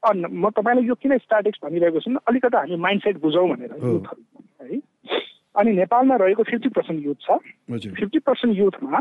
म 0.04 0.50
तपाईँलाई 0.50 0.86
यो 0.86 0.96
किन 0.96 1.18
स्टार्टिक्स 1.18 1.60
भनिरहेको 1.64 2.00
छु 2.00 2.18
अलिकति 2.28 2.58
हामी 2.58 2.76
माइन्ड 2.82 3.02
सेट 3.04 3.22
बुझौँ 3.22 3.48
भनेर 3.50 3.72
युथहरू 3.78 4.22
है? 4.66 4.82
अनि 5.58 5.72
नेपालमा 5.72 6.15
रहेको 6.15 6.44
फिफ्टी 6.44 6.70
पर्सेन्ट 6.70 7.06
युथ 7.06 7.15
छ। 7.22 7.38
फिफ्टी 7.96 8.20
पर्सेन्ट 8.20 8.58
युथमा 8.58 9.00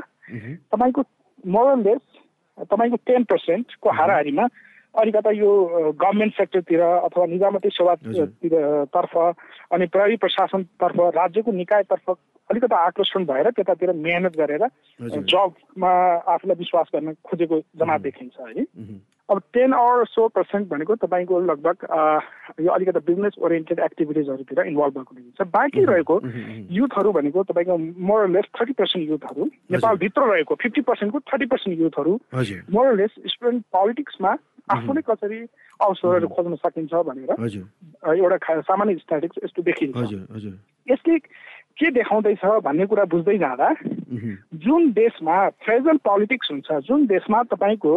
तपाईँको 0.72 1.02
मोरलेस 1.46 2.00
तपाईँको 2.70 2.96
टेन 3.06 3.24
पर्सेन्टको 3.24 3.90
हाराहारीमा 3.90 4.46
अलिकता 4.94 5.30
यो 5.30 5.50
गभर्मेन्ट 5.98 6.34
सेक्टरतिर 6.34 6.80
अथवा 6.80 7.26
निजामती 7.26 7.68
सेवातिर 7.68 8.84
तर्फ 8.94 9.16
अनि 9.72 9.86
प्रहरी 9.86 10.16
प्रशासनतर्फ 10.16 11.00
राज्यको 11.16 11.52
निकायतर्फ 11.52 12.10
अलिकता 12.50 12.76
आकर्षण 12.76 13.24
भएर 13.24 13.50
त्यतातिर 13.50 13.92
मेहनत 13.92 14.36
गरेर 14.36 14.66
जबमा 15.00 15.90
आफूलाई 16.34 16.56
विश्वास 16.58 16.86
गर्न 16.94 17.14
खोजेको 17.24 17.60
जमात 17.76 18.00
देखिन्छ 18.00 18.34
है। 18.40 18.64
अब 19.30 19.40
टेन 19.52 19.72
अर 19.72 20.04
सो 20.04 20.26
पर्सेन्ट 20.28 20.68
भनेको 20.68 20.94
तपाईँको 20.94 21.40
लगभग 21.40 21.76
यो 22.60 22.70
अलिकति 22.70 23.00
बिजनेस 23.06 23.34
ओरिएन्टेड 23.38 23.78
एक्टिभिटिजहरूतिर 23.78 24.60
इन्भल्भ 24.66 24.94
भएको 24.94 25.14
देखिन्छ 25.14 25.48
बाँकी 25.50 25.84
रहेको 25.84 26.20
युथहरू 26.70 27.12
भनेको 27.12 27.42
तपाईँको 27.42 27.76
मोरलेस 28.04 28.44
थर्टी 28.60 28.72
पर्सेन्ट 28.72 29.08
युथहरू 29.10 29.44
नेपालभित्र 29.72 30.32
रहेको 30.32 30.54
फिफ्टी 30.54 30.80
पर्सेन्टको 30.80 31.20
थर्टी 31.20 31.46
पर्सेन्ट 31.46 31.80
युथहरू 31.80 32.18
मोरलेस 32.70 33.10
स्टुडेन्ट 33.26 33.64
पोलिटिक्समा 33.72 34.36
आफूले 34.70 35.00
कसरी 35.00 35.40
अवसरहरू 35.80 36.28
खोज्न 36.28 36.54
सकिन्छ 36.54 36.92
भनेर 36.94 37.30
एउटा 38.18 38.60
सामान्य 38.60 38.94
स्ट्याटिक्स 38.96 39.44
यस्तो 39.44 39.62
देखिन्छ। 39.62 40.12
यसले 40.90 41.18
के 41.80 41.90
देखाउँदैछ 41.90 42.44
भन्ने 42.64 42.86
कुरा 42.86 43.04
बुझ्दै 43.04 43.38
जाँदा 43.38 43.68
जुन 44.64 44.90
देशमा 44.92 45.48
फ्रेजल 45.64 45.96
पोलिटिक्स 46.08 46.50
हुन्छ 46.50 46.72
जुन 46.88 47.06
देशमा 47.06 47.42
तपाईँको 47.42 47.94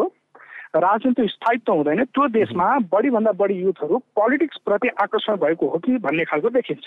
राजनीतिक 0.78 1.30
स्थायित्व 1.30 1.74
हुँदैन। 1.74 2.04
त्यो 2.06 2.28
देशमा 2.30 2.68
बढीभन्दा 2.92 3.32
बढी 3.40 3.56
युथहरू 3.62 3.98
पोलिटिक्स 4.16 4.58
प्रति 4.66 4.88
आकर्षण 5.02 5.36
भएको 5.44 5.68
हो 5.70 5.78
कि 5.86 5.98
भन्ने 5.98 6.24
खालको 6.26 6.50
देखिन्छ। 6.50 6.86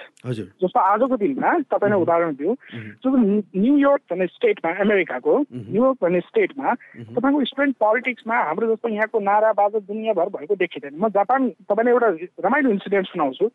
जस्तो 0.63 0.81
आजको 0.81 1.17
दिनमा 1.17 1.51
तपाईँले 1.71 1.97
उदाहरण 2.03 2.35
दियो 2.35 2.55
जस्तो 2.75 3.17
न्युयोर्क 3.17 4.03
भन्ने 4.11 4.27
स्टेटमा 4.27 4.71
अमेरिकाको 4.85 5.39
न्युयोर्क 5.41 5.99
भन्ने 6.03 6.21
स्टेटमा 6.21 6.75
तपाईँको 7.17 7.45
स्टुडेन्ट 7.45 7.77
पोलिटिक्समा 7.81 8.37
हाम्रो 8.49 8.75
जस्तो 8.75 8.89
यहाँको 8.89 9.19
नाराबाज 9.21 9.73
दुनियाँभर 9.91 10.29
भएको 10.37 10.55
देखिँदैन। 10.57 10.95
म 11.01 11.09
जापान 11.11 11.49
तपाईँले 11.69 11.91
एउटा 11.91 12.09
रमाइलो 12.47 12.71
इन्सिडेन्ट 12.71 13.07
सुनाउँछु। 13.07 13.49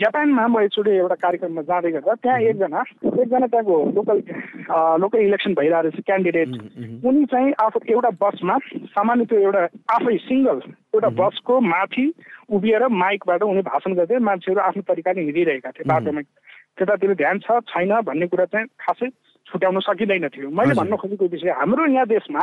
जापानमा 0.00 0.46
म 0.46 0.60
एकचोटि 0.62 0.90
एउटा 0.90 1.14
कार्यक्रममा 1.24 1.62
जाँदै 1.62 1.90
गर्दा 1.92 2.14
त्यहाँ 2.14 2.40
एकजना 2.50 2.80
एकजना 3.20 3.46
त्यहाँको 3.46 3.76
लोकल 3.94 4.18
लोकल 5.00 5.18
इलेक्सन 5.20 5.54
भइरहेको 5.54 5.88
रहेछ 5.88 6.04
क्यान्डिडेट 6.06 6.48
उनी 7.06 7.24
चाहिँ 7.30 7.52
आफू 7.60 7.78
एउटा 7.90 8.10
बसमा 8.20 8.58
सामान्य 8.94 9.24
त्यो 9.30 9.38
एउटा 9.40 9.59
आफै 9.94 10.16
सिङ्गल 10.16 10.60
एउटा 10.94 11.08
बसको 11.20 11.60
माथि 11.60 12.06
उभिएर 12.50 12.86
माइकबाट 12.88 13.42
उनी 13.42 13.62
भाषण 13.62 13.94
गर्दै 13.94 14.18
मान्छेहरू 14.18 14.60
आफ्नो 14.60 14.82
तरिकाले 14.82 15.20
हिँडिरहेका 15.20 15.70
थिए 15.70 15.88
बाटोमा। 15.88 16.20
त्यतातिर 16.76 17.14
ध्यान 17.14 17.38
छ 17.38 17.60
छैन 17.68 18.00
भन्ने 18.00 18.26
कुरा 18.26 18.44
चाहिँ 18.44 18.66
खासै 18.80 19.08
छुट्याउन 19.46 19.80
सकिँदैन 19.80 20.28
थियो। 20.28 20.50
मैले 20.50 20.74
भन्न 20.74 20.96
खोजेको 20.96 21.26
विषय 21.26 21.50
हाम्रो 21.50 21.86
यहाँ 21.86 22.06
देशमा 22.06 22.42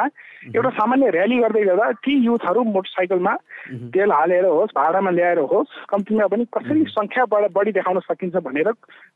एउटा 0.56 0.70
सामान्य 0.70 1.10
र्याली 1.10 1.38
गर्दै 1.38 1.64
गर्दा 1.64 1.92
ती 2.04 2.14
युथहरू 2.26 2.64
मोटरसाइकलमा 2.64 3.34
तेल 3.96 4.12
हालेर 4.12 4.46
होस् 4.46 4.76
भाडामा 4.76 5.12
ल्याएर 5.12 5.40
होस् 5.52 5.86
कम्तीमा 5.90 6.28
पनि 6.28 6.46
कसरी 6.54 6.84
सङ्ख्याबाट 6.90 7.52
बढी 7.52 7.72
देखाउन 7.72 8.00
सकिन्छ 8.00 8.36
भनेर 8.44 8.72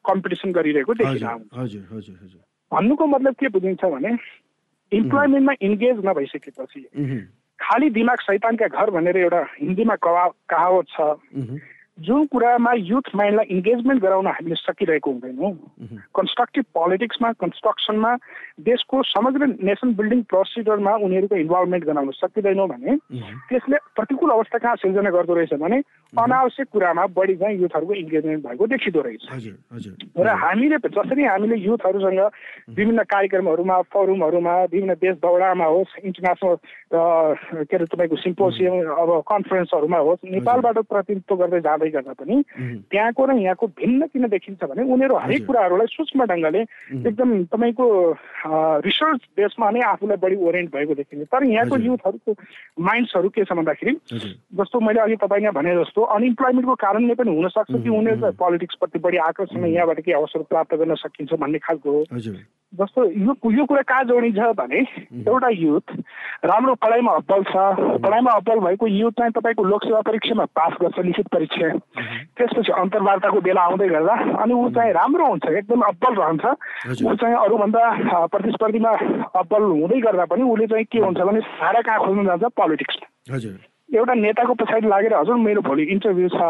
कम्पिटिसन 0.07 0.51
गरिरहेको 0.51 0.93
देखिरहेको 0.93 2.39
भन्नुको 2.71 3.05
मतलब 3.07 3.33
के 3.35 3.47
बुझिन्छ 3.49 3.83
भने 3.83 4.15
इम्प्लोइमेन्टमा 4.91 5.53
इन्गेज 5.61 5.97
नभइसकेपछि 6.05 6.81
खालि 7.61 7.89
दिमाग 7.89 8.19
सैतानका 8.19 8.67
घर 8.67 8.89
भनेर 8.89 9.17
एउटा 9.17 9.41
हिन्दीमा 9.61 9.95
कहावत 10.05 10.85
छ। 10.89 11.01
जुन 12.01 12.25
कुरामा 12.25 12.71
युथ 12.73 13.09
माइन्डलाई 13.15 13.45
इन्गेजमेन्ट 13.51 14.01
गराउन 14.01 14.27
हामीले 14.27 14.55
सकिरहेको 14.55 15.11
हुँदैनौँ 15.11 15.51
कन्स्ट्रक्टिभ 16.15 16.65
पोलिटिक्समा 16.73 17.31
कन्स्ट्रक्सनमा 17.41 18.15
देशको 18.67 19.01
समग्र 19.03 19.47
नेसन 19.61 19.93
बिल्डिङ 19.95 20.21
प्रोसिडरमा 20.23 20.93
उनीहरूको 21.05 21.35
इन्भल्भमेन्ट 21.35 21.85
गराउन 21.85 22.11
सकिँदैनौँ 22.11 22.67
भने 22.67 22.95
त्यसले 23.49 23.77
प्रतिकूल 23.95 24.29
अवस्था 24.29 24.57
कहाँ 24.57 24.75
सिर्जना 24.75 25.09
गर्दो 25.09 25.33
रहेछ 25.33 25.53
भने 25.61 25.79
अनावश्यक 26.13 26.67
कुरामा 26.73 27.05
बढी 27.15 27.35
चाहिँ 27.35 27.59
युथहरूको 27.59 27.93
इन्गेजमेन्ट 27.93 28.47
भएको 28.47 28.67
देखिँदो 28.67 29.01
रहेछ। 29.01 29.23
र 30.17 30.27
हामीले 30.43 30.77
जसरी 30.87 31.23
हामीले 31.23 31.55
युथहरूसँग 31.55 32.19
विभिन्न 32.75 33.03
कार्यक्रमहरूमा 33.03 33.81
फोरमहरूमा 33.91 34.55
विभिन्न 34.63 34.93
देश 34.95 35.15
दौडामा 35.23 35.65
होस् 35.65 35.99
इन्टरनेसनल 36.03 36.55
के 37.63 37.75
अरे 37.75 37.85
तपाईँको 37.85 38.15
सिम्पोसियम 38.15 38.73
अब 38.91 39.09
कन्फरेन्सहरूमा 39.31 39.97
होस् 39.97 40.25
नेपालबाट 40.31 40.77
प्रतिनिधित्व 40.91 41.35
गर्दै 41.35 41.61
जाँदै 41.61 41.89
गर्दा 41.91 42.13
पनि 42.13 42.35
त्यहाँको 42.91 43.25
र 43.25 43.35
यहाँको 43.37 43.67
भिन्न 43.79 44.07
किन 44.07 44.27
देखिन्छ 44.27 44.63
भने 44.63 44.83
उनीहरू 44.93 45.15
हरेक 45.17 45.45
कुराहरूलाई 45.47 45.87
सूक्ष्म 45.91 46.25
ढङ्गले 46.25 46.61
एकदम 47.07 47.43
तपाईँको 47.51 47.85
रिसर्च 48.85 49.21
बेसमा 49.37 49.69
नै 49.71 49.81
आफूलाई 49.91 50.17
बढी 50.17 50.35
ओरिएन्ट 50.35 50.71
भएको 50.75 50.93
देखिन्छ। 50.95 51.27
तर 51.27 51.43
यहाँको 51.45 51.77
युथहरूको 51.77 52.31
माइन्ड्सहरू 52.81 53.29
के 53.29 53.43
छ 53.43 53.53
भन्दाखेरि 53.53 53.93
जस्तो 54.59 54.79
मैले 54.79 54.99
अघि 55.01 55.15
तपाईँ 55.21 55.43
यहाँ 55.43 55.53
भने 55.53 55.75
जस्तो 55.83 56.01
अनइम्प्लोइमेन्टको 56.15 56.75
कारणले 56.81 57.13
पनि 57.15 57.35
हुनसक्छ 57.35 57.71
कि 57.73 57.89
उनीहरू 57.89 58.31
पोलिटिक्सप्रति 58.39 58.99
बढी 58.99 59.17
आकर्षण 59.27 59.65
यहाँबाट 59.65 59.99
केही 59.99 60.17
अवसर 60.17 60.41
प्राप्त 60.49 60.75
गर्न 60.75 60.95
सकिन्छ 60.95 61.33
भन्ने 61.33 61.59
खालको 61.59 62.03
जस्तो 62.73 63.03
यो 63.03 63.33
यो 63.51 63.65
कुरा 63.67 63.81
कहाँ 63.83 64.03
जोडिन्छ 64.07 64.39
भने 64.55 64.79
एउटा 65.27 65.49
युथ 65.51 65.91
राम्रो 66.45 66.75
पढाइमा 66.79 67.11
अब्बल 67.11 67.43
छ 67.43 67.55
पढाइमा 67.99 68.31
अब्बल 68.31 68.59
भएको 68.65 68.87
युथ 68.87 69.11
चाहिँ 69.19 69.31
तपाईँको 69.35 69.63
लोकसेवा 69.63 70.01
परीक्षामा 70.07 70.45
पास 70.55 70.77
गर्छ 70.81 70.99
लिखित 71.05 71.27
परीक्षा। 71.27 71.70
त्यसपछि 71.71 72.71
अन्तर्वार्ताको 72.71 73.39
बेला 73.41 73.61
आउँदै 73.61 73.87
गर्दा 73.87 74.15
अनि 74.41 74.53
ऊ 74.53 74.69
चाहिँ 74.75 74.93
राम्रो 74.93 75.25
हुन्छ 75.27 75.45
एकदम 75.45 75.81
अब्बल 75.81 76.13
रहन्छ। 76.21 76.45
ऊ 77.05 77.15
चाहिँ 77.15 77.35
अरूभन्दा 77.35 77.83
प्रतिस्पर्धीमा 78.33 78.91
अब्बल 79.39 79.61
हुँदै 79.61 79.99
गर्दा 80.01 80.25
पनि 80.25 80.43
उसले 80.43 80.67
चाहिँ 80.67 80.85
के 80.91 80.99
हुन्छ 80.99 81.19
भने 81.19 81.39
सारा 81.59 81.81
कहाँ 81.81 81.99
खोज्नु 82.05 82.23
जान्छ 82.25 82.43
पोलिटिक्समा। 82.57 83.07
एउटा 83.91 84.13
नेताको 84.13 84.53
पछाडि 84.53 84.87
लागेर 84.87 85.13
हजुर 85.13 85.35
मेरो 85.35 85.61
भोलि 85.61 85.83
इन्टरभ्यू 85.83 86.29
छ। 86.29 86.41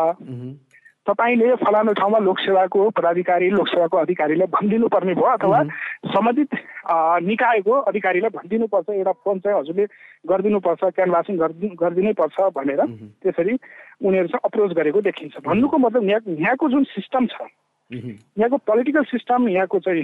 तपाईँले 1.08 1.56
फलानु 1.56 1.94
ठाउँमा 1.94 2.20
लोकसेवाको 2.20 2.90
पदाधिकारी 2.90 3.50
लोकसेवाको 3.50 3.98
अधिकारीलाई 3.98 4.48
भनिदिनु 4.48 4.88
पर्ने 4.88 5.14
भयो 5.14 5.32
अथवा 5.34 5.64
सम्बन्धित 6.14 6.52
निकायको 7.26 7.74
अधिकारीलाई 7.90 8.30
भनिदिनुपर्छ 8.30 8.90
एउटा 8.92 9.12
फोन 9.24 9.40
चाहिँ 9.40 9.60
हजुरले 9.60 9.86
गरिदिनुपर्छ 10.30 10.82
क्यानभासिङ 10.96 11.38
गरिदिनै 11.82 12.14
पर्छ 12.14 12.38
भनेर 12.54 12.82
त्यसरी 13.24 13.54
उनीहरू 14.06 14.28
चाहिँ 14.28 14.46
अप्रोच 14.46 14.72
गरेको 14.78 15.02
देखिन्छ। 15.02 15.34
भन्नुको 15.42 15.78
मतलब 15.78 16.04
यहाँ 16.04 16.22
यहाँको 16.38 16.70
जुन 16.70 16.84
सिस्टम 16.94 17.26
छ 17.26 17.50
यहाँको 17.92 18.58
पोलिटिकल 18.58 19.04
सिस्टम 19.04 19.48
यहाँको 19.50 19.80
चाहिँ 19.80 20.04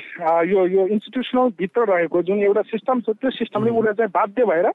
यो 0.51 0.65
यो 0.67 0.87
इन्स्टिट्युसनल 0.87 1.49
भित्र 1.59 1.85
रहेको 1.87 2.21
जुन 2.23 2.39
एउटा 2.43 2.61
सिस्टम 2.61 3.01
छ 3.01 3.09
त्यो 3.09 3.31
सिस्टमले 3.31 3.71
उसलाई 3.71 3.93
चाहिँ 3.93 4.11
बाध्य 4.11 4.45
भएर 4.45 4.67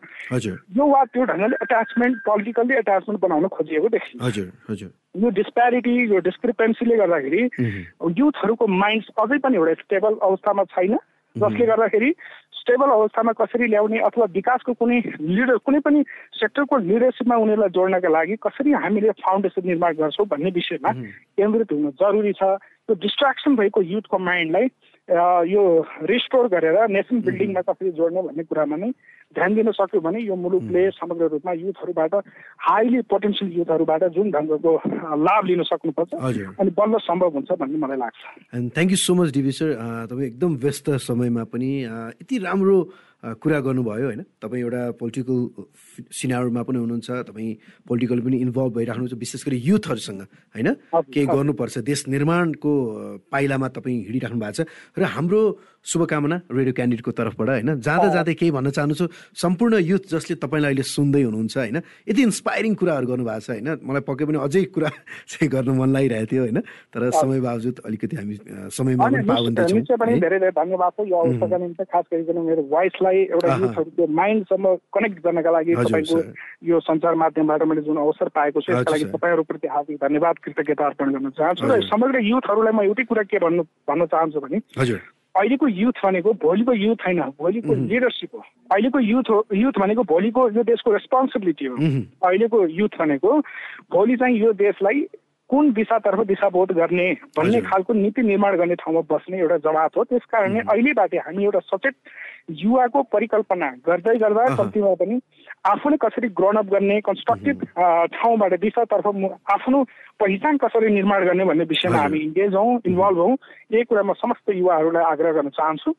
यो 0.77 0.87
वा 0.87 1.05
त्यो 1.05 1.25
ढङ्गले 1.25 1.57
एट्याचमेन्ट 1.63 2.17
पोलिटिकल्ली 2.25 2.75
एट्याचमेन्ट 2.75 3.21
बनाउन 3.23 3.49
खोजिएको 3.49 3.89
देखिन्छ। 3.89 4.23
यो 5.23 5.29
डिस्प्यारिटी 5.29 5.97
यो 6.15 6.19
डिस्क्रिपेन्सीले 6.19 6.97
गर्दाखेरि 6.97 7.43
युथहरूको 8.19 8.67
माइन्ड 8.67 9.05
अझै 9.21 9.39
पनि 9.39 9.57
एउटा 9.57 9.75
स्टेबल 9.83 10.13
अवस्थामा 10.23 10.65
छैन। 10.65 10.97
जसले 11.39 11.67
गर्दाखेरि 11.67 12.11
स्टेबल 12.63 12.91
अवस्थामा 12.91 13.33
कसरी 13.33 13.67
ल्याउने 13.67 13.99
अथवा 14.07 14.25
विकासको 14.31 14.73
कुनै 14.73 14.99
लिडर 15.19 15.57
कुनै 15.67 15.79
पनि 15.83 16.03
सेक्टरको 16.39 16.77
लिडरसिपमा 16.79 17.37
उनीहरूलाई 17.37 17.75
जोड्नका 17.75 18.09
लागि 18.09 18.37
कसरी 18.43 18.73
हामीले 18.73 19.11
फाउन्डेसन 19.23 19.67
निर्माण 19.67 19.93
गर्छौँ 19.99 20.27
भन्ने 20.27 20.51
विषयमा 20.55 20.93
केन्द्रित 21.39 21.73
हुनु 21.73 21.91
जरुरी 21.99 22.33
छ। 22.33 22.43
त्यो 22.87 22.95
डिस्ट्राक्सन 23.03 23.57
भएको 23.57 23.83
युथको 23.83 24.19
माइन्डलाई 24.19 24.67
यो 25.51 25.63
रिस्टोर 26.07 26.47
गरेर 26.55 26.79
नेसन 26.91 27.21
बिल्डिङमा 27.27 27.61
कसरी 27.67 27.91
जोड्ने 27.99 28.23
भन्ने 28.23 28.43
कुरामा 28.47 28.77
नै 28.77 28.91
ध्यान 29.35 29.55
दिन 29.55 29.71
सक्यो 29.73 30.01
भने 30.01 30.21
यो 30.23 30.37
मुलुकले 30.37 30.83
समग्र 30.93 31.29
रूपमा 31.33 31.53
युथहरूबाट 31.53 32.15
हाइली 32.69 33.01
पोटेन्सियल 33.13 33.53
युथहरूबाट 33.59 34.03
जुन 34.15 34.31
ढङ्गको 34.31 34.73
लाभ 35.27 35.45
लिन 35.47 35.63
सक्नुपर्छ 35.71 36.11
अनि 36.61 36.71
बल्ल 36.79 36.99
सम्भव 37.03 37.31
हुन्छ 37.37 37.51
भन्ने 37.61 37.79
मलाई 37.79 37.99
लाग्छ। 37.99 38.21
And 38.55 38.71
thank 38.75 38.91
you 38.91 38.97
so 38.97 39.15
much 39.15 39.33
DV 39.33 39.53
sir 39.53 39.69
तपाईँ 40.11 40.27
एकदम 40.27 40.55
व्यस्त 40.65 40.91
समयमा 41.09 41.45
पनि 41.53 41.71
यति 42.21 42.39
राम्रो 42.39 42.79
कुरा 43.23 43.59
गर्नुभयो 43.61 44.07
होइन? 44.11 44.23
तपाईँ 44.43 44.63
एउटा 44.63 44.83
पोलिटिकल 44.99 45.39
सिनारोमा 46.11 46.63
पनि 46.67 46.79
हुनुहुन्छ 46.83 47.11
तपाईँ 47.31 47.51
पोलिटिकल 47.87 48.19
पनि 48.19 48.37
इन्भल्भ 48.43 48.73
भइराख्नुहुन्छ 48.77 49.15
विशेष 49.15 49.43
गरी 49.47 49.59
युथहरूसँग 49.63 50.23
होइन? 50.55 50.69
केही 50.91 51.27
गर्नुपर्छ 51.31 51.79
देश 51.87 52.01
निर्माणको 52.11 52.73
पाइलामा 53.31 53.69
तपाईँ 53.79 53.99
हिँडिराख्नु 54.11 54.39
भएको 54.43 54.57
छ। 54.59 54.67
र 54.99 55.03
हाम्रो 55.07 55.41
शुभकामना 55.83 56.37
रेडियो 56.51 56.75
क्यान्डिडेटको 56.75 57.11
तर्फबाट 57.11 57.49
होइन? 57.63 57.71
जाँदा 57.79 58.09
जाँदै 58.11 58.35
केही 58.35 58.51
भन्न 58.51 58.71
चाहन्छु 58.75 59.07
सम्पूर्ण 59.39 59.75
युथ 59.83 60.03
जसले 60.11 60.35
तपाईँलाई 60.43 60.71
अहिले 60.75 60.83
सुन्दै 60.83 61.23
हुनुहुन्छ 61.23 61.55
होइन? 61.59 61.79
यति 62.11 62.23
इन्सपाइरिङ 62.23 62.75
कुराहरू 62.75 63.07
गर्नुभएको 63.07 63.39
छ 63.39 63.51
होइन? 63.55 63.69
मलाई 63.87 64.03
पक्कै 64.03 64.25
पनि 64.27 64.39
अझै 64.43 64.63
कुरा 64.75 64.91
चाहिँ 65.31 65.49
गर्नु 65.51 65.73
मन 65.79 65.91
लागिरहेको 65.95 66.27
थियो 66.27 66.43
होइन? 66.43 66.59
तर 66.91 67.03
समय 67.15 67.39
बावजुद 67.39 67.77
अलिकति 67.87 68.15
हामी 68.19 68.35
समयमा 68.71 69.07
पनि 69.07 69.27
पाबन्दी 69.31 69.63
छौँ 69.71 69.83
धेरै 70.11 70.19
धेरै 70.19 70.51
धन्यवाद 70.59 70.93
छ। 70.99 71.07
यो 71.07 71.17
अवसरका 71.23 71.57
निम्ति 71.63 71.85
खास 71.87 72.05
गरिकन 72.11 72.39
मेरो 72.47 72.63
भोइसलाई 72.71 73.12
एउटा 73.15 73.57
युथहरूको 73.57 74.07
माइन्डसम्म 74.07 74.75
कनेक्ट 74.95 75.25
गर्नका 75.25 75.51
लागि 75.51 75.75
तपाईँको 75.75 76.19
यो 76.67 76.81
सञ्चार 76.81 77.15
माध्यमबाट 77.15 77.63
मैले 77.63 77.83
जुन 77.83 77.97
अवसर 77.97 78.29
पाएको 78.35 78.61
छु 78.61 78.73
यसका 78.73 78.91
लागि 78.91 79.05
तपाईँहरूप्रति 79.05 79.69
हार्दिक 79.69 79.97
धन्यवाद 80.03 80.39
कृतज्ञता 80.45 80.87
अर्पण 80.87 81.13
गर्न 81.13 81.31
चाहन्छु 81.31 81.67
र 81.67 81.81
समग्र 81.89 82.21
युथहरूलाई 82.25 82.73
म 82.73 82.83
एउटै 82.83 83.05
कुरा 83.05 83.23
के 83.23 83.39
भन्नु 83.39 83.63
भन्न 83.63 84.07
चाहन्छु 84.07 84.41
भने 84.41 84.61
अहिलेको 85.33 85.67
युथ 85.69 85.97
भनेको 86.05 86.33
भोलिको 86.43 86.73
युथ 86.73 87.03
होइन 87.07 87.21
भोलिको 87.41 87.75
लिडरसिप 87.75 88.35
हो। 88.35 88.41
अहिलेको 88.73 88.99
युथ 89.01 89.31
हो 89.31 89.37
युथ 89.57 89.79
भनेको 89.81 90.03
भोलिको 90.05 90.49
यो 90.51 90.63
देशको 90.63 90.93
रेस्पोन्सिबिलिटी 90.93 91.67
हो। 91.67 91.77
अहिलेको 92.29 92.67
युथ 92.69 92.99
भनेको 93.01 93.39
भोलि 93.93 94.17
चाहिँ 94.17 94.37
यो 94.39 94.53
देशलाई 94.53 95.01
कुन 95.53 95.73
दिशातर्फ 95.77 96.21
दिशाबोध 96.27 96.73
गर्ने 96.73 97.07
भन्ने 97.37 97.61
खालको 97.61 97.93
नीति 97.93 98.23
निर्माण 98.25 98.57
गर्ने 98.57 98.75
ठाउँमा 98.81 99.01
बस्ने 99.05 99.39
एउटा 99.39 99.57
जवाब 99.69 99.91
हो। 99.97 100.05
त्यस 100.09 100.25
कारणले 100.33 100.61
अहिलेबाट 100.65 101.15
हामी 101.29 101.45
एउटा 101.45 101.61
सचेत 101.69 101.95
युवाको 102.51 103.03
परिकल्पना 103.13 103.69
गर्दै 103.87 104.17
गर्दा 104.19 104.45
कम्तीमा 104.57 104.95
पनि 104.97 105.21
आफूले 105.69 105.97
कसरी 106.05 106.29
ग्रोनअप 106.33 106.67
गर्ने 106.73 107.01
कन्स्ट्रक्टिभ 107.05 107.65
ठाउँबाट 108.17 108.55
दिशातर्फ 108.65 109.07
आफ्नो 109.53 109.83
पहिचान 110.21 110.57
कसरी 110.65 110.89
निर्माण 110.95 111.25
गर्ने 111.29 111.45
भन्ने 111.45 111.65
विषयमा 111.69 112.01
हामी 112.01 112.19
इन्गेज 112.19 112.55
हौँ 112.55 112.81
इन्भल्भ 112.89 113.19
हौँ। 113.19 113.37
यही 113.73 113.85
कुरा 113.85 114.03
म 114.03 114.13
समस्त 114.25 114.51
युवाहरूलाई 114.57 115.05
आग्रह 115.05 115.33
गर्न 115.37 115.49
चाहन्छु 115.53 115.91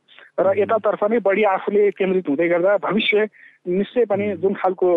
र 0.41 0.57
यतातर्फ 0.57 1.03
नै 1.13 1.19
बढी 1.21 1.43
आफूले 1.53 1.89
केन्द्रित 1.93 2.29
हुँदै 2.29 2.47
गर्दा 2.49 2.77
भविष्य 2.89 3.27
निश्चय 3.65 4.05
पनि 4.11 4.25
जुन 4.43 4.53
खालको 4.59 4.87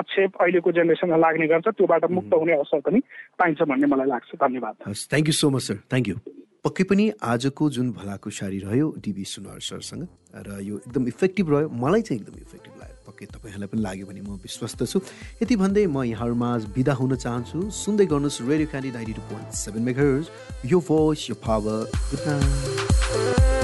आक्षेप 0.00 0.36
अहिलेको 0.40 0.72
जेनेरेसनमा 0.72 1.16
लाग्ने 1.16 1.46
गर्छ 1.52 1.68
त्योबाट 1.76 2.04
मुक्त 2.10 2.32
हुने 2.32 2.52
अवसर 2.52 2.80
पनि 2.80 3.00
पाइन्छ 3.38 3.62
भन्ने 3.62 3.86
मलाई 3.86 4.08
लाग्छ। 4.08 4.30
धन्यवाद। 4.40 4.74
Thank 4.88 5.26
you 5.28 5.34
so 5.36 5.50
much 5.50 5.62
sir 5.62 5.76
thank 5.90 6.08
you 6.08 6.16
पक्कै 6.64 6.84
पनि 6.90 7.04
आजको 7.22 7.64
जुन 7.70 7.92
भलाकुसारी 7.92 8.58
रह्यो 8.58 8.86
डिबी 8.98 9.24
सुनवार 9.24 9.60
सरसँग 9.62 10.02
र 10.46 10.58
यो 10.64 10.74
एकदम 10.82 11.02
इफेक्टिभ 11.08 11.46
रह्यो 11.54 11.68
मलाई 11.82 12.02
चाहिँ 12.02 12.20
एकदम 12.20 12.36
इफेक्टिभ 12.42 12.72
लाग्यो। 12.80 12.96
पक्कै 13.06 13.26
तपाईँहरूलाई 13.36 13.68
पनि 13.70 13.82
लाग्यो 13.82 14.06
भने 14.06 14.20
म 14.20 14.34
विश्वस्त 14.42 14.82
छु। 14.82 14.98
यति 15.42 15.56
भन्दै 15.62 15.86
म 15.86 16.02
यहाँहरूमा 16.10 16.50
बिदा 16.74 16.94
हुन 16.98 17.14
चाहन्छु। 17.14 17.58
सुन्दै 17.70 18.06
गर्नुहोस् 18.10 18.42
radio 18.50 18.68
candy 18.72 18.90
ninety 18.96 19.14
two 19.14 19.22
point 19.30 19.48
seven 19.62 19.82
mega 19.86 20.04
यो 20.66 20.78
भोइस 20.90 21.30
यो 21.30 21.36
पावर 21.38 21.78
गुड 22.10 22.22
नाइट 22.26 23.55